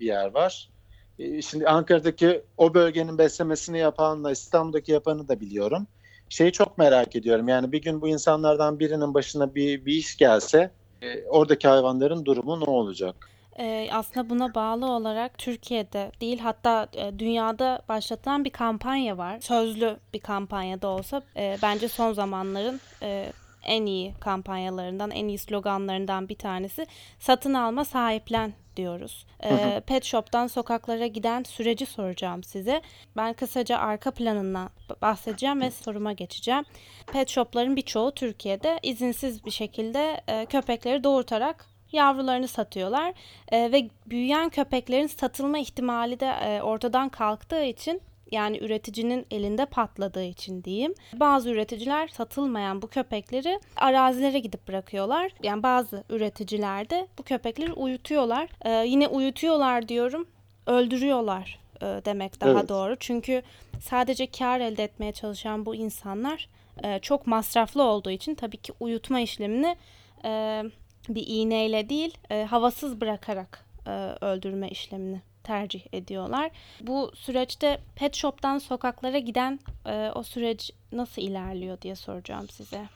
bir 0.00 0.06
yer 0.06 0.34
var. 0.34 0.70
E, 1.18 1.42
Şimdi 1.42 1.66
Ankara'daki 1.66 2.42
o 2.56 2.74
bölgenin 2.74 3.18
beslemesini 3.18 3.78
yapanla 3.78 4.30
İstanbul'daki 4.30 4.92
yapanı 4.92 5.28
da 5.28 5.40
biliyorum. 5.40 5.86
Şeyi 6.28 6.52
çok 6.52 6.78
merak 6.78 7.16
ediyorum. 7.16 7.48
Yani 7.48 7.72
bir 7.72 7.82
gün 7.82 8.00
bu 8.00 8.08
insanlardan 8.08 8.78
birinin 8.78 9.14
başına 9.14 9.54
bir, 9.54 9.86
bir 9.86 9.94
iş 9.94 10.16
gelse 10.16 10.70
e, 11.02 11.24
oradaki 11.24 11.68
hayvanların 11.68 12.24
durumu 12.24 12.60
ne 12.60 12.64
olacak? 12.64 13.30
Ee, 13.58 13.88
aslında 13.92 14.30
buna 14.30 14.54
bağlı 14.54 14.90
olarak 14.90 15.38
Türkiye'de 15.38 16.12
değil 16.20 16.38
hatta 16.38 16.88
e, 16.92 17.18
dünyada 17.18 17.82
başlatılan 17.88 18.44
bir 18.44 18.50
kampanya 18.50 19.18
var. 19.18 19.40
Sözlü 19.40 19.96
bir 20.14 20.20
kampanya 20.20 20.82
da 20.82 20.88
olsa 20.88 21.22
e, 21.36 21.58
bence 21.62 21.88
son 21.88 22.12
zamanların 22.12 22.80
e, 23.02 23.32
en 23.62 23.86
iyi 23.86 24.14
kampanyalarından, 24.20 25.10
en 25.10 25.28
iyi 25.28 25.38
sloganlarından 25.38 26.28
bir 26.28 26.34
tanesi 26.34 26.86
satın 27.18 27.54
alma 27.54 27.84
sahiplen 27.84 28.52
diyoruz. 28.76 29.26
Ee, 29.44 29.82
Pet 29.86 30.04
Shop'tan 30.04 30.46
sokaklara 30.46 31.06
giden 31.06 31.42
süreci 31.42 31.86
soracağım 31.86 32.44
size. 32.44 32.82
Ben 33.16 33.32
kısaca 33.32 33.78
arka 33.78 34.10
planından 34.10 34.70
bahsedeceğim 35.02 35.60
ve 35.60 35.70
soruma 35.70 36.12
geçeceğim. 36.12 36.64
Pet 37.12 37.28
Shop'ların 37.28 37.76
birçoğu 37.76 38.14
Türkiye'de 38.14 38.78
izinsiz 38.82 39.44
bir 39.44 39.50
şekilde 39.50 40.20
e, 40.28 40.46
köpekleri 40.46 41.04
doğurtarak 41.04 41.66
yavrularını 41.92 42.48
satıyorlar 42.48 43.14
E, 43.52 43.72
ve 43.72 43.88
büyüyen 44.06 44.48
köpeklerin 44.48 45.06
satılma 45.06 45.58
ihtimali 45.58 46.20
de 46.20 46.26
e, 46.26 46.62
ortadan 46.62 47.08
kalktığı 47.08 47.64
için 47.64 48.00
yani 48.32 48.58
üreticinin 48.58 49.26
elinde 49.30 49.66
patladığı 49.66 50.24
için 50.24 50.64
diyeyim. 50.64 50.94
Bazı 51.12 51.50
üreticiler 51.50 52.08
satılmayan 52.08 52.82
bu 52.82 52.88
köpekleri 52.88 53.60
arazilere 53.76 54.38
gidip 54.38 54.68
bırakıyorlar. 54.68 55.32
Yani 55.42 55.62
bazı 55.62 56.04
üreticiler 56.10 56.90
de 56.90 57.08
bu 57.18 57.22
köpekleri 57.22 57.72
uyutuyorlar. 57.72 58.48
E, 58.64 58.86
yine 58.86 59.08
uyutuyorlar 59.08 59.88
diyorum, 59.88 60.28
öldürüyorlar 60.66 61.58
e, 61.82 61.86
demek 61.86 62.40
daha 62.40 62.50
Evet. 62.50 62.68
doğru. 62.68 62.96
Çünkü 63.00 63.42
sadece 63.80 64.26
kar 64.30 64.60
elde 64.60 64.84
etmeye 64.84 65.12
çalışan 65.12 65.66
bu 65.66 65.74
insanlar 65.74 66.48
e, 66.84 66.98
çok 66.98 67.26
masraflı 67.26 67.82
olduğu 67.82 68.10
için 68.10 68.34
tabii 68.34 68.56
ki 68.56 68.72
uyutma 68.80 69.20
işlemini 69.20 69.76
e, 70.24 70.62
bir 71.08 71.24
iğneyle 71.26 71.88
değil 71.88 72.18
e, 72.30 72.42
havasız 72.44 73.00
bırakarak 73.00 73.64
e, 73.86 73.90
öldürme 74.20 74.68
işlemini 74.68 75.20
tercih 75.48 75.80
ediyorlar. 75.92 76.50
Bu 76.80 77.10
süreçte 77.14 77.78
pet 77.96 78.16
shop'tan 78.16 78.58
sokaklara 78.58 79.18
giden 79.18 79.60
e, 79.86 80.10
o 80.14 80.22
süreç 80.22 80.70
nasıl 80.92 81.22
ilerliyor 81.22 81.80
diye 81.82 81.94
soracağım 81.94 82.48
size. 82.48 82.88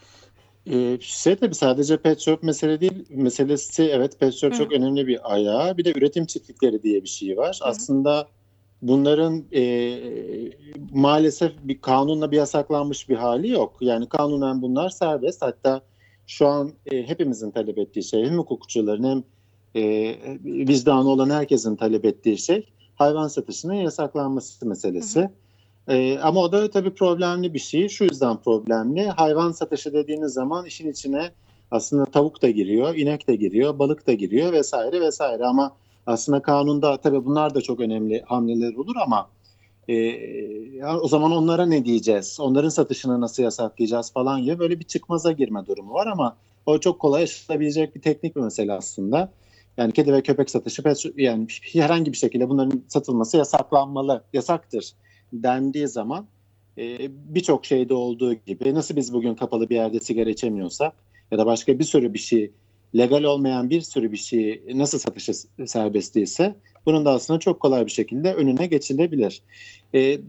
Ee, 0.67 0.99
şey 1.01 1.37
tabii 1.37 1.55
sadece 1.55 1.97
pet 1.97 2.21
shop 2.21 2.43
mesele 2.43 2.81
değil, 2.81 3.07
meselesi 3.11 3.83
evet 3.83 4.21
pet 4.21 4.35
shop 4.35 4.53
Hı. 4.53 4.59
çok 4.59 4.73
önemli 4.73 5.07
bir 5.07 5.35
ayağı. 5.35 5.77
Bir 5.77 5.85
de 5.85 5.93
üretim 5.97 6.27
çiftlikleri 6.27 6.83
diye 6.83 7.03
bir 7.03 7.09
şey 7.09 7.37
var. 7.37 7.59
Hı 7.63 7.65
hı. 7.65 7.69
Aslında 7.69 8.29
bunların 8.83 9.45
e, 9.53 9.63
maalesef 10.93 11.53
bir 11.63 11.81
kanunla 11.81 12.31
bir 12.31 12.37
yasaklanmış 12.37 13.09
bir 13.09 13.17
hali 13.17 13.49
yok. 13.49 13.77
Yani 13.81 14.09
kanunen 14.09 14.63
bunlar 14.63 14.89
serbest. 14.89 15.43
Hatta 15.43 15.81
şu 16.27 16.47
an 16.47 16.73
e, 16.93 17.09
hepimizin 17.09 17.51
talep 17.51 17.79
ettiği 17.79 18.03
şey 18.03 18.25
hem 18.25 18.39
hukukçuların 18.39 19.05
hem 19.05 19.23
e, 19.77 20.17
vicdanı 20.45 21.09
olan 21.09 21.31
herkesin 21.31 21.77
talep 21.77 22.05
ettiği 22.05 22.39
şey 22.39 22.67
hayvan 22.95 23.29
satışının 23.29 23.75
yasaklanması 23.75 24.67
meselesi. 24.67 25.31
Ee, 25.89 26.19
ama 26.19 26.41
o 26.41 26.53
da 26.53 26.71
tabii 26.71 26.95
problemli 26.95 27.55
bir 27.55 27.59
şey. 27.59 27.89
Şu 27.89 28.05
yüzden 28.05 28.37
problemli. 28.37 29.09
Hayvan 29.09 29.53
satışı 29.53 29.93
dediğiniz 29.93 30.33
zaman 30.33 30.67
işin 30.67 30.91
içine 30.91 31.31
aslında 31.71 32.05
tavuk 32.05 32.43
da 32.43 32.51
giriyor, 32.51 32.95
inek 32.95 33.29
de 33.29 33.37
giriyor, 33.37 33.79
balık 33.79 34.07
da 34.07 34.13
giriyor 34.13 34.53
vesaire 34.53 35.01
vesaire. 35.01 35.45
Ama 35.47 35.73
aslında 36.07 36.43
kanunda 36.43 36.97
tabii 36.97 37.25
bunlar 37.25 37.55
da 37.55 37.61
çok 37.61 37.81
önemli 37.81 38.23
hamleler 38.27 38.75
olur 38.75 38.95
ama 39.05 39.29
e, 39.89 39.95
ya 40.77 41.01
o 41.01 41.09
zaman 41.09 41.33
onlara 41.33 41.67
ne 41.67 41.85
diyeceğiz? 41.85 42.41
Onların 42.41 42.69
satışını 42.69 43.21
nasıl 43.21 43.43
yasaklayacağız 43.43 44.13
falan 44.13 44.43
gibi 44.43 44.59
böyle 44.59 44.81
bir 44.81 44.85
çıkmaza 44.85 45.33
girme 45.33 45.67
durumu 45.67 45.93
var 45.93 46.07
ama 46.07 46.37
o 46.67 46.79
çok 46.79 46.99
kolay 46.99 47.23
aşılabilecek 47.23 47.95
bir 47.95 48.01
teknik 48.01 48.37
bir 48.37 48.41
mesele 48.41 48.73
aslında. 48.73 49.33
Yani 49.77 49.93
kedi 49.93 50.13
ve 50.13 50.23
köpek 50.23 50.51
satışı 50.51 50.83
yani 51.17 51.47
herhangi 51.73 52.13
bir 52.13 52.17
şekilde 52.17 52.49
bunların 52.49 52.83
satılması 52.89 53.37
yasaklanmalı, 53.37 54.25
yasaktır 54.33 54.93
dendiği 55.33 55.89
zaman 55.89 56.27
e, 56.79 56.99
birçok 57.35 57.65
şeyde 57.65 57.95
olduğu 57.95 58.35
gibi 58.35 58.75
nasıl 58.75 58.97
biz 58.97 59.13
bugün 59.13 59.35
kapalı 59.35 59.71
bir 59.71 59.75
yerde 59.75 60.01
sigara 60.01 60.31
içemiyorsak 60.31 60.93
ya 61.31 61.39
da 61.39 61.47
başka 61.47 61.79
bir 61.79 61.85
sürü 61.85 62.15
bir 62.15 62.19
şey 62.19 62.51
legal 62.97 63.25
olmayan 63.25 63.71
bir 63.71 63.81
sürü 63.81 64.13
bir 64.13 64.17
şey 64.17 64.63
nasıl 64.75 64.99
satışı 64.99 65.33
serbest 65.67 66.17
bunun 66.87 67.05
da 67.05 67.11
aslında 67.11 67.41
çok 67.41 67.61
kolay 67.61 67.87
bir 67.87 67.91
şekilde 67.91 68.35
önüne 68.35 68.67
geçilebilir. 68.67 69.43
E, 69.95 70.21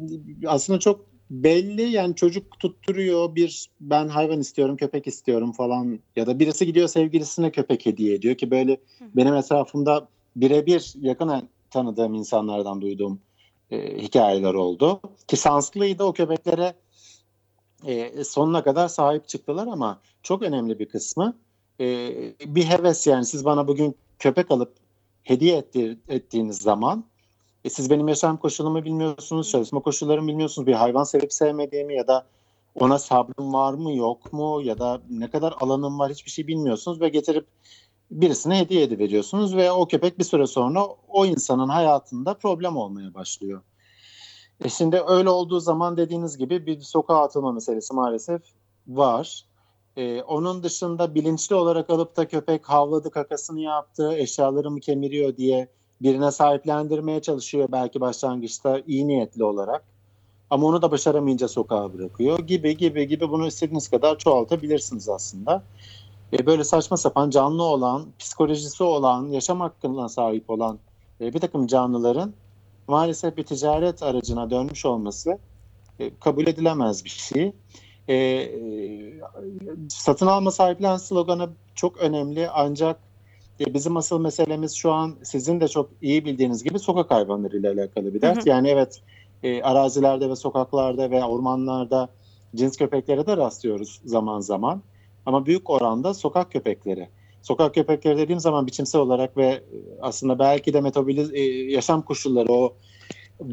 aslında 0.46 0.80
çok 0.80 1.13
belli 1.30 1.82
yani 1.82 2.16
çocuk 2.16 2.60
tutturuyor 2.60 3.36
bir 3.36 3.70
ben 3.82 4.08
hayvan 4.08 4.40
istiyorum 4.40 4.78
köpek 4.78 5.08
istiyorum 5.08 5.52
falan 5.52 6.00
ya 6.16 6.28
da 6.28 6.40
birisi 6.40 6.66
gidiyor 6.66 6.88
sevgilisine 6.88 7.52
köpek 7.52 7.86
hediye 7.86 8.16
ediyor 8.16 8.36
ki 8.36 8.52
böyle 8.52 8.78
benim 9.16 9.36
etrafımda 9.36 10.08
birebir 10.36 10.94
yakın 11.02 11.50
tanıdığım 11.70 12.14
insanlardan 12.14 12.82
duyduğum 12.82 13.20
e, 13.72 13.98
hikayeler 13.98 14.54
oldu. 14.54 15.02
Ki 15.28 15.38
şanslıydı 15.38 16.04
o 16.04 16.14
köpeklere 16.14 16.74
e, 17.86 18.24
sonuna 18.24 18.64
kadar 18.64 18.88
sahip 18.88 19.28
çıktılar 19.28 19.68
ama 19.68 20.02
çok 20.24 20.42
önemli 20.42 20.80
bir 20.80 20.86
kısmı 20.86 21.38
e, 21.80 22.10
bir 22.46 22.64
heves 22.64 23.08
yani 23.08 23.26
siz 23.26 23.46
bana 23.46 23.68
bugün 23.68 23.96
köpek 24.20 24.52
alıp 24.52 24.74
hediye 25.24 25.58
etti, 25.58 25.98
ettiğiniz 26.10 26.58
zaman 26.58 27.04
e, 27.64 27.70
siz 27.70 27.90
benim 27.90 28.08
yaşam 28.08 28.38
koşulumu 28.38 28.86
bilmiyorsunuz, 28.86 29.50
çalışma 29.50 29.80
koşullarımı 29.80 30.28
bilmiyorsunuz, 30.28 30.68
bir 30.68 30.74
hayvan 30.74 31.04
sevip 31.04 31.34
sevmediğimi 31.34 31.96
ya 31.96 32.08
da 32.08 32.26
ona 32.76 33.00
sabrım 33.00 33.54
var 33.54 33.74
mı 33.74 33.94
yok 33.94 34.34
mu 34.34 34.62
ya 34.64 34.80
da 34.80 35.02
ne 35.10 35.30
kadar 35.30 35.54
alanım 35.60 36.00
var 36.00 36.12
hiçbir 36.12 36.32
şey 36.32 36.48
bilmiyorsunuz 36.48 37.02
ve 37.02 37.10
getirip 37.10 37.48
birisine 38.12 38.60
hediye 38.60 38.84
ediveriyorsunuz 38.84 39.56
ve 39.56 39.72
o 39.72 39.88
köpek 39.88 40.20
bir 40.20 40.24
süre 40.24 40.48
sonra 40.48 40.88
o 41.08 41.26
insanın 41.26 41.70
hayatında 41.70 42.34
problem 42.34 42.78
olmaya 42.78 43.14
başlıyor. 43.14 43.62
E 44.64 44.70
şimdi 44.70 45.02
öyle 45.08 45.30
olduğu 45.30 45.60
zaman 45.60 45.98
dediğiniz 45.98 46.38
gibi 46.38 46.66
bir 46.66 46.82
sokağa 46.82 47.24
atılma 47.24 47.52
meselesi 47.52 47.94
maalesef 47.94 48.42
var. 48.88 49.46
E, 49.98 50.22
onun 50.22 50.64
dışında 50.64 51.16
bilinçli 51.16 51.56
olarak 51.56 51.90
alıp 51.90 52.18
da 52.18 52.28
köpek 52.28 52.66
havladı 52.66 53.12
kakasını 53.12 53.60
yaptı, 53.60 54.14
eşyalarımı 54.14 54.80
kemiriyor 54.80 55.38
diye 55.38 55.70
birine 56.04 56.32
sahiplendirmeye 56.32 57.22
çalışıyor 57.22 57.68
belki 57.72 58.02
başlangıçta 58.02 58.82
iyi 58.88 59.08
niyetli 59.08 59.44
olarak. 59.44 59.84
Ama 60.50 60.68
onu 60.68 60.82
da 60.82 60.92
başaramayınca 60.92 61.48
sokağa 61.48 61.94
bırakıyor 61.94 62.40
gibi 62.40 62.78
gibi 62.78 63.08
gibi 63.08 63.30
bunu 63.30 63.48
istediğiniz 63.48 63.90
kadar 63.90 64.18
çoğaltabilirsiniz 64.18 65.10
aslında. 65.10 65.64
E, 66.34 66.46
böyle 66.46 66.64
saçma 66.64 66.98
sapan 66.98 67.30
canlı 67.30 67.64
olan, 67.64 68.06
psikolojisi 68.20 68.84
olan, 68.84 69.28
yaşam 69.28 69.60
hakkına 69.60 70.10
sahip 70.10 70.50
olan 70.50 70.80
e, 71.22 71.34
bir 71.34 71.40
takım 71.40 71.68
canlıların 71.68 72.34
maalesef 72.88 73.38
bir 73.38 73.44
ticaret 73.44 74.04
aracına 74.04 74.50
dönmüş 74.50 74.86
olması 74.86 75.38
e, 76.00 76.12
kabul 76.20 76.48
edilemez 76.48 77.06
bir 77.06 77.10
şey. 77.10 77.54
E, 78.08 78.16
e, 78.16 78.50
satın 79.90 80.28
alma 80.28 80.52
sahiplen 80.52 80.98
sloganı 80.98 81.50
çok 81.76 81.98
önemli 81.98 82.50
ancak 82.50 83.00
e, 83.60 83.74
bizim 83.74 83.98
asıl 83.98 84.20
meselemiz 84.20 84.76
şu 84.76 84.92
an 84.92 85.16
sizin 85.24 85.62
de 85.62 85.68
çok 85.68 85.90
iyi 86.02 86.26
bildiğiniz 86.26 86.64
gibi 86.64 86.80
sokak 86.80 87.12
hayvanları 87.12 87.58
ile 87.58 87.70
alakalı 87.70 88.14
bir 88.14 88.22
dert. 88.22 88.38
Hı 88.38 88.42
hı. 88.42 88.50
Yani 88.50 88.68
evet 88.68 89.02
e, 89.44 89.62
arazilerde 89.62 90.30
ve 90.30 90.36
sokaklarda 90.36 91.12
ve 91.12 91.24
ormanlarda 91.24 92.10
cins 92.56 92.78
köpeklere 92.78 93.28
de 93.28 93.38
rastlıyoruz 93.38 94.02
zaman 94.06 94.40
zaman. 94.40 94.84
Ama 95.26 95.46
büyük 95.46 95.70
oranda 95.70 96.14
sokak 96.14 96.52
köpekleri. 96.52 97.10
Sokak 97.42 97.76
köpekleri 97.76 98.18
dediğim 98.18 98.40
zaman 98.40 98.68
biçimsel 98.68 99.02
olarak 99.02 99.38
ve 99.38 99.46
e, 99.46 99.64
aslında 100.02 100.40
belki 100.40 100.74
de 100.74 100.82
metaboliz 100.82 101.34
e, 101.34 101.40
yaşam 101.72 102.02
koşulları 102.02 102.52
o 102.52 102.76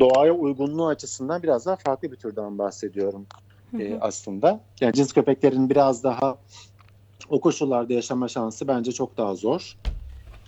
doğaya 0.00 0.32
uygunluğu 0.32 0.86
açısından 0.86 1.42
biraz 1.42 1.66
daha 1.66 1.76
farklı 1.76 2.12
bir 2.12 2.16
türden 2.16 2.58
bahsediyorum 2.58 3.26
Hı 3.70 3.82
e, 3.82 3.90
hı. 3.90 3.98
aslında. 4.00 4.60
Yani 4.80 4.92
cins 4.92 5.12
köpeklerin 5.12 5.70
biraz 5.70 6.04
daha 6.04 6.38
o 7.28 7.40
koşullarda 7.40 7.92
yaşama 7.92 8.28
şansı 8.28 8.68
bence 8.68 8.92
çok 8.92 9.16
daha 9.16 9.34
zor. 9.34 9.76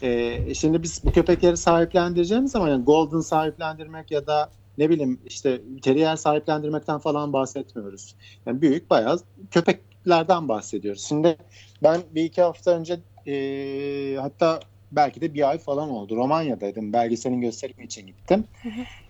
E, 0.03 0.55
şimdi 0.55 0.83
biz 0.83 1.05
bu 1.05 1.13
köpekleri 1.13 1.57
sahiplendireceğimiz 1.57 2.53
zaman 2.53 2.69
yani 2.69 2.85
golden 2.85 3.21
sahiplendirmek 3.21 4.11
ya 4.11 4.27
da 4.27 4.51
ne 4.79 4.91
bileyim 4.91 5.21
işte 5.27 5.61
terrier 5.83 6.17
sahiplendirmekten 6.17 6.99
falan 6.99 7.33
bahsetmiyoruz. 7.33 8.15
Yani 8.47 8.63
büyük 8.63 8.91
bayağı 8.91 9.19
köpeklerden 9.51 10.49
bahsediyoruz. 10.49 11.05
Şimdi 11.05 11.37
ben 11.83 12.01
bir 12.15 12.25
iki 12.25 12.43
hafta 12.43 12.71
önce 12.71 13.01
e, 13.27 14.17
hatta 14.21 14.61
belki 14.93 15.21
de 15.21 15.35
bir 15.35 15.49
ay 15.49 15.59
falan 15.59 15.91
oldu. 15.91 16.17
Romanya'daydım. 16.17 16.93
Belgeselin 16.93 17.41
gösterimi 17.41 17.85
için 17.85 18.07
gittim. 18.07 18.45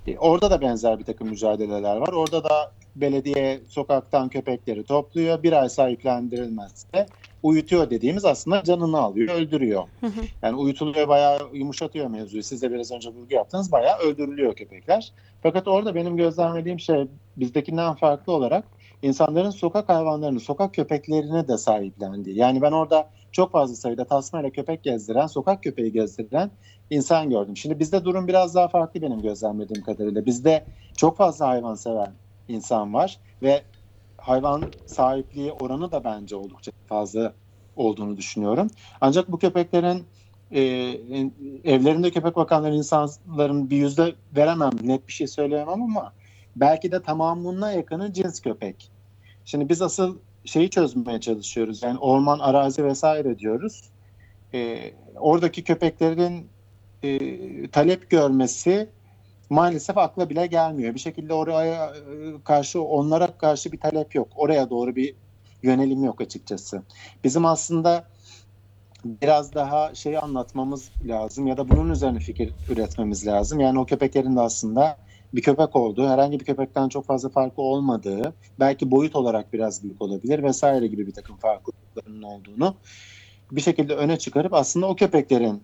E, 0.06 0.18
orada 0.18 0.50
da 0.50 0.60
benzer 0.60 0.98
bir 0.98 1.04
takım 1.04 1.28
mücadeleler 1.28 1.96
var. 1.96 2.12
Orada 2.12 2.44
da 2.44 2.72
belediye 2.96 3.60
sokaktan 3.68 4.28
köpekleri 4.28 4.84
topluyor. 4.84 5.42
Bir 5.42 5.52
ay 5.52 5.68
sahiplendirilmezse 5.68 7.06
uyutuyor 7.42 7.90
dediğimiz 7.90 8.24
aslında 8.24 8.62
canını 8.62 8.98
alıyor, 8.98 9.34
öldürüyor. 9.34 9.82
Hı 10.00 10.06
hı. 10.06 10.20
Yani 10.42 10.56
uyutuluyor 10.56 11.08
bayağı 11.08 11.38
yumuşatıyor 11.52 12.06
mevzuyu. 12.06 12.42
Siz 12.42 12.62
de 12.62 12.72
biraz 12.72 12.92
önce 12.92 13.10
vurgu 13.10 13.34
yaptınız. 13.34 13.72
Bayağı 13.72 13.98
öldürülüyor 13.98 14.54
köpekler. 14.54 15.12
Fakat 15.42 15.68
orada 15.68 15.94
benim 15.94 16.16
gözlemlediğim 16.16 16.80
şey 16.80 17.06
bizdekinden 17.36 17.94
farklı 17.94 18.32
olarak 18.32 18.64
insanların 19.02 19.50
sokak 19.50 19.88
hayvanlarını, 19.88 20.40
sokak 20.40 20.74
köpeklerini 20.74 21.48
de 21.48 21.58
sahiplendiği. 21.58 22.36
Yani 22.36 22.62
ben 22.62 22.72
orada 22.72 23.08
çok 23.32 23.52
fazla 23.52 23.74
sayıda 23.74 24.04
tasmayla 24.04 24.50
köpek 24.50 24.82
gezdiren, 24.82 25.26
sokak 25.26 25.62
köpeği 25.62 25.92
gezdiren 25.92 26.50
insan 26.90 27.30
gördüm. 27.30 27.56
Şimdi 27.56 27.78
bizde 27.78 28.04
durum 28.04 28.28
biraz 28.28 28.54
daha 28.54 28.68
farklı 28.68 29.02
benim 29.02 29.22
gözlemlediğim 29.22 29.84
kadarıyla. 29.84 30.26
Bizde 30.26 30.64
çok 30.96 31.16
fazla 31.16 31.48
hayvan 31.48 31.74
seven 31.74 32.12
insan 32.48 32.94
var 32.94 33.18
ve 33.42 33.62
hayvan 34.22 34.72
sahipliği 34.86 35.52
oranı 35.52 35.92
da 35.92 36.04
bence 36.04 36.36
oldukça 36.36 36.72
fazla 36.86 37.34
olduğunu 37.76 38.16
düşünüyorum. 38.16 38.68
Ancak 39.00 39.32
bu 39.32 39.38
köpeklerin 39.38 40.08
e, 40.50 40.60
evlerinde 41.64 42.10
köpek 42.10 42.36
bakanları 42.36 42.74
insanların 42.74 43.70
bir 43.70 43.76
yüzde 43.76 44.14
veremem, 44.36 44.72
net 44.82 45.08
bir 45.08 45.12
şey 45.12 45.26
söyleyemem 45.26 45.82
ama 45.82 46.14
belki 46.56 46.92
de 46.92 47.02
tamamına 47.02 47.72
yakını 47.72 48.12
cins 48.12 48.40
köpek. 48.40 48.92
Şimdi 49.44 49.68
biz 49.68 49.82
asıl 49.82 50.18
şeyi 50.44 50.70
çözmeye 50.70 51.20
çalışıyoruz. 51.20 51.82
Yani 51.82 51.98
orman, 51.98 52.38
arazi 52.38 52.84
vesaire 52.84 53.38
diyoruz. 53.38 53.92
E, 54.54 54.92
oradaki 55.16 55.64
köpeklerin 55.64 56.52
e, 57.02 57.70
talep 57.70 58.10
görmesi 58.10 58.92
maalesef 59.52 59.98
akla 59.98 60.30
bile 60.30 60.46
gelmiyor. 60.46 60.94
Bir 60.94 61.00
şekilde 61.00 61.34
oraya 61.34 61.86
e, 61.86 61.94
karşı 62.44 62.82
onlara 62.82 63.26
karşı 63.26 63.72
bir 63.72 63.80
talep 63.80 64.14
yok. 64.14 64.28
Oraya 64.36 64.70
doğru 64.70 64.96
bir 64.96 65.14
yönelim 65.62 66.04
yok 66.04 66.20
açıkçası. 66.20 66.82
Bizim 67.24 67.46
aslında 67.46 68.04
biraz 69.04 69.54
daha 69.54 69.94
şeyi 69.94 70.18
anlatmamız 70.18 70.90
lazım 71.04 71.46
ya 71.46 71.56
da 71.56 71.68
bunun 71.68 71.90
üzerine 71.90 72.18
fikir 72.18 72.52
üretmemiz 72.70 73.26
lazım. 73.26 73.60
Yani 73.60 73.78
o 73.78 73.86
köpeklerin 73.86 74.36
de 74.36 74.40
aslında 74.40 74.96
bir 75.34 75.42
köpek 75.42 75.76
olduğu, 75.76 76.08
herhangi 76.08 76.40
bir 76.40 76.44
köpekten 76.44 76.88
çok 76.88 77.06
fazla 77.06 77.28
farkı 77.28 77.62
olmadığı, 77.62 78.34
belki 78.60 78.90
boyut 78.90 79.16
olarak 79.16 79.52
biraz 79.52 79.82
büyük 79.82 80.02
olabilir 80.02 80.42
vesaire 80.42 80.86
gibi 80.86 81.06
bir 81.06 81.12
takım 81.12 81.36
farklılıklarının 81.36 82.22
olduğunu 82.22 82.74
bir 83.52 83.60
şekilde 83.60 83.94
öne 83.94 84.18
çıkarıp 84.18 84.54
aslında 84.54 84.86
o 84.86 84.96
köpeklerin 84.96 85.62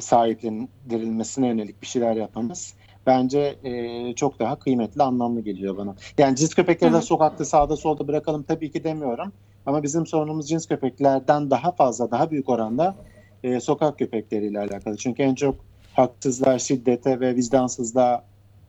sahiplendirilmesine 0.00 1.48
yönelik 1.48 1.82
bir 1.82 1.86
şeyler 1.86 2.16
yapmamız 2.16 2.74
bence 3.06 3.58
e, 3.64 4.14
çok 4.14 4.38
daha 4.38 4.58
kıymetli, 4.58 5.02
anlamlı 5.02 5.40
geliyor 5.40 5.76
bana. 5.76 5.94
Yani 6.18 6.36
cins 6.36 6.54
köpekleri 6.54 6.92
de 6.92 7.02
sokakta 7.02 7.44
sağda 7.44 7.76
solda 7.76 8.08
bırakalım 8.08 8.42
tabii 8.42 8.70
ki 8.70 8.84
demiyorum. 8.84 9.32
Ama 9.66 9.82
bizim 9.82 10.06
sorunumuz 10.06 10.48
cins 10.48 10.66
köpeklerden 10.66 11.50
daha 11.50 11.72
fazla, 11.72 12.10
daha 12.10 12.30
büyük 12.30 12.48
oranda 12.48 12.96
e, 13.42 13.60
sokak 13.60 13.98
köpekleriyle 13.98 14.58
alakalı. 14.58 14.96
Çünkü 14.96 15.22
en 15.22 15.34
çok 15.34 15.54
haksızlığa, 15.92 16.58
şiddete 16.58 17.20
ve 17.20 17.36
vicdansızlığa 17.36 18.24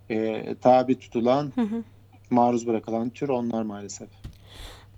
e, 0.10 0.44
tabi 0.56 1.00
tutulan, 1.00 1.52
Hı 1.56 1.62
hı. 1.62 1.84
maruz 2.30 2.68
bırakılan 2.68 3.10
tür 3.10 3.30
onlar 3.30 3.64
maalesef. 3.64 4.10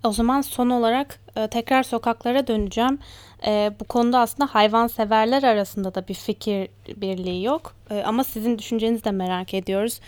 O 0.04 0.12
zaman 0.12 0.40
son 0.40 0.70
olarak 0.70 1.20
e, 1.36 1.48
tekrar 1.48 1.82
sokaklara 1.82 2.46
döneceğim. 2.46 2.98
E, 3.46 3.72
bu 3.80 3.84
konuda 3.84 4.18
aslında 4.18 4.54
hayvanseverler 4.54 5.42
arasında 5.42 5.94
da 5.94 6.08
bir 6.08 6.14
fikir 6.14 6.68
birliği 6.96 7.44
yok. 7.44 7.74
E, 7.90 8.02
ama 8.02 8.24
sizin 8.24 8.58
düşüncenizi 8.58 9.04
de 9.04 9.10
merak 9.10 9.54
ediyoruz. 9.54 10.00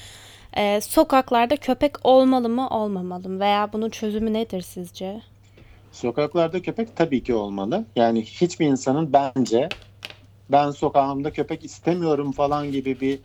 Sokaklarda 0.81 1.57
köpek 1.57 2.07
olmalı 2.07 2.48
mı, 2.48 2.68
olmamalı 2.68 3.29
mı? 3.29 3.40
Veya 3.40 3.72
bunun 3.72 3.90
çözümü 3.90 4.33
nedir 4.33 4.61
sizce? 4.61 5.22
Sokaklarda 5.92 6.62
köpek 6.62 6.96
tabii 6.96 7.22
ki 7.22 7.35
olmalı. 7.35 7.85
Yani 7.96 8.22
hiçbir 8.22 8.66
insanın 8.66 9.12
bence 9.12 9.68
ben 10.50 10.70
sokağımda 10.70 11.33
köpek 11.33 11.64
istemiyorum 11.64 12.33
falan 12.33 12.72
gibi 12.72 13.00
bir 13.00 13.18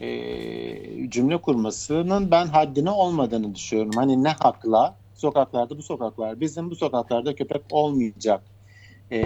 e, 0.00 1.10
cümle 1.10 1.36
kurmasının 1.36 2.30
ben 2.30 2.46
haddine 2.46 2.90
olmadığını 2.90 3.54
düşünüyorum. 3.54 3.92
Hani 3.94 4.24
ne 4.24 4.28
hakla 4.28 4.94
sokaklarda 5.16 5.78
bu 5.78 5.82
sokaklar 5.82 6.40
bizim 6.40 6.70
bu 6.70 6.76
sokaklarda 6.76 7.34
köpek 7.34 7.62
olmayacak 7.70 8.44
e, 9.10 9.18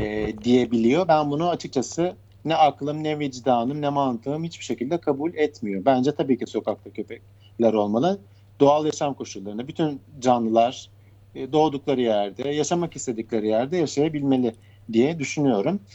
diyebiliyor. 0.45 1.09
Ben 1.09 1.31
bunu 1.31 1.49
açıkçası 1.51 2.17
ne 2.45 2.55
aklım 2.57 3.05
ne 3.05 3.19
vicdanım 3.19 3.83
ne 3.83 3.89
mantığım 3.89 4.45
hiçbir 4.45 4.65
şekilde 4.65 5.01
kabul 5.01 5.35
etmiyor. 5.35 5.85
Bence 5.85 6.15
tabii 6.15 6.39
ki 6.39 6.47
sokakta 6.47 6.91
köpekler 6.93 7.73
olmalı. 7.73 8.21
Doğal 8.61 8.87
yaşam 8.87 9.15
koşullarında 9.15 9.69
bütün 9.69 10.03
canlılar 10.19 10.91
e, 11.35 11.53
doğdukları 11.53 12.01
yerde, 12.01 12.49
yaşamak 12.49 12.97
istedikleri 12.97 13.49
yerde 13.49 13.77
yaşayabilmeli 13.77 14.57
diye 14.93 15.19
düşünüyorum. 15.19 15.87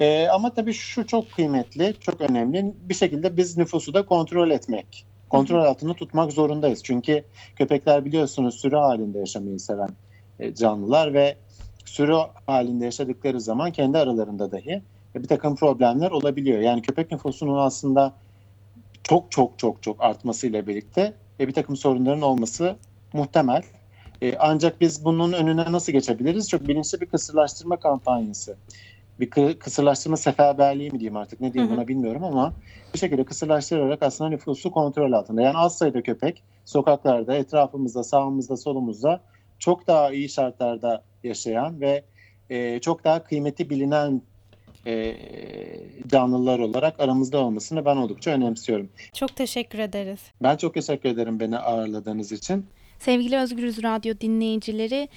E, 0.00 0.28
ama 0.28 0.54
tabii 0.54 0.72
şu 0.72 1.06
çok 1.06 1.32
kıymetli, 1.32 1.96
çok 2.00 2.20
önemli. 2.20 2.74
Bir 2.76 2.94
şekilde 2.94 3.36
biz 3.36 3.56
nüfusu 3.58 3.94
da 3.94 4.06
kontrol 4.06 4.50
etmek, 4.50 5.06
kontrol 5.30 5.64
altında 5.64 5.94
tutmak 5.94 6.32
zorundayız. 6.32 6.82
Çünkü 6.82 7.24
köpekler 7.56 8.04
biliyorsunuz 8.04 8.54
sürü 8.54 8.76
halinde 8.76 9.18
yaşamayı 9.18 9.60
seven 9.60 9.90
e, 10.40 10.54
canlılar 10.54 11.14
ve 11.14 11.36
sürü 11.84 12.16
halinde 12.46 12.84
yaşadıkları 12.84 13.40
zaman 13.40 13.70
kendi 13.70 13.98
aralarında 13.98 14.52
dahi 14.52 14.82
bir 15.14 15.28
takım 15.28 15.56
problemler 15.56 16.10
olabiliyor. 16.10 16.60
Yani 16.60 16.82
köpek 16.82 17.12
nüfusunun 17.12 17.58
aslında 17.58 18.14
çok 19.02 19.32
çok 19.32 19.58
çok 19.58 19.82
çok 19.82 20.04
artmasıyla 20.04 20.66
birlikte 20.66 21.14
e, 21.40 21.48
bir 21.48 21.52
takım 21.52 21.76
sorunların 21.76 22.22
olması 22.22 22.76
muhtemel. 23.12 23.62
E, 24.22 24.36
ancak 24.38 24.80
biz 24.80 25.04
bunun 25.04 25.32
önüne 25.32 25.72
nasıl 25.72 25.92
geçebiliriz? 25.92 26.48
Çok 26.48 26.68
bilinçli 26.68 27.00
bir 27.00 27.06
kısırlaştırma 27.06 27.76
kampanyası. 27.76 28.56
Bir 29.20 29.30
kı- 29.30 29.58
kısırlaştırma 29.58 30.16
seferberliği 30.16 30.90
mi 30.90 31.00
diyeyim 31.00 31.16
artık 31.16 31.40
ne 31.40 31.52
diyeyim 31.52 31.76
buna 31.76 31.88
bilmiyorum 31.88 32.24
ama 32.24 32.54
bir 32.94 32.98
şekilde 32.98 33.24
kısırlaştırarak 33.24 34.02
aslında 34.02 34.30
nüfusu 34.30 34.70
kontrol 34.70 35.12
altında. 35.12 35.42
Yani 35.42 35.56
az 35.58 35.78
sayıda 35.78 36.02
köpek 36.02 36.42
sokaklarda, 36.64 37.34
etrafımızda, 37.34 38.04
sağımızda, 38.04 38.56
solumuzda 38.56 39.20
çok 39.58 39.86
daha 39.86 40.12
iyi 40.12 40.28
şartlarda 40.28 41.04
yaşayan 41.24 41.80
ve 41.80 42.04
e, 42.50 42.78
çok 42.80 43.04
daha 43.04 43.24
kıymeti 43.24 43.70
bilinen 43.70 44.22
e, 44.86 45.16
canlılar 46.06 46.58
olarak 46.58 47.00
aramızda 47.00 47.38
olmasını 47.38 47.84
ben 47.84 47.96
oldukça 47.96 48.30
önemsiyorum. 48.30 48.88
Çok 49.14 49.36
teşekkür 49.36 49.78
ederiz. 49.78 50.20
Ben 50.42 50.56
çok 50.56 50.74
teşekkür 50.74 51.08
ederim 51.08 51.40
beni 51.40 51.58
ağırladığınız 51.58 52.32
için. 52.32 52.66
Sevgili 52.98 53.36
Özgürüz 53.36 53.82
Radyo 53.82 54.14
dinleyicileri, 54.20 55.08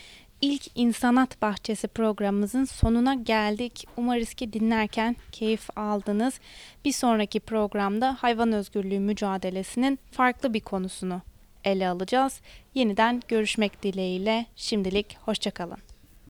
ilk 0.44 0.68
İnsanat 0.76 1.42
Bahçesi 1.42 1.88
programımızın 1.88 2.66
sonuna 2.66 3.14
geldik. 3.14 3.88
Umarız 3.98 4.34
ki 4.34 4.54
dinlerken 4.54 5.16
keyif 5.32 5.78
aldınız. 5.78 6.40
Bir 6.86 6.92
sonraki 6.92 7.40
programda 7.40 8.18
hayvan 8.20 8.52
özgürlüğü 8.52 9.00
mücadelesinin 9.00 10.00
farklı 10.12 10.54
bir 10.54 10.60
konusunu 10.60 11.22
ele 11.64 11.90
alacağız. 11.90 12.42
Yeniden 12.74 13.22
görüşmek 13.28 13.84
dileğiyle 13.84 14.46
şimdilik 14.56 15.18
hoşçakalın. 15.22 15.93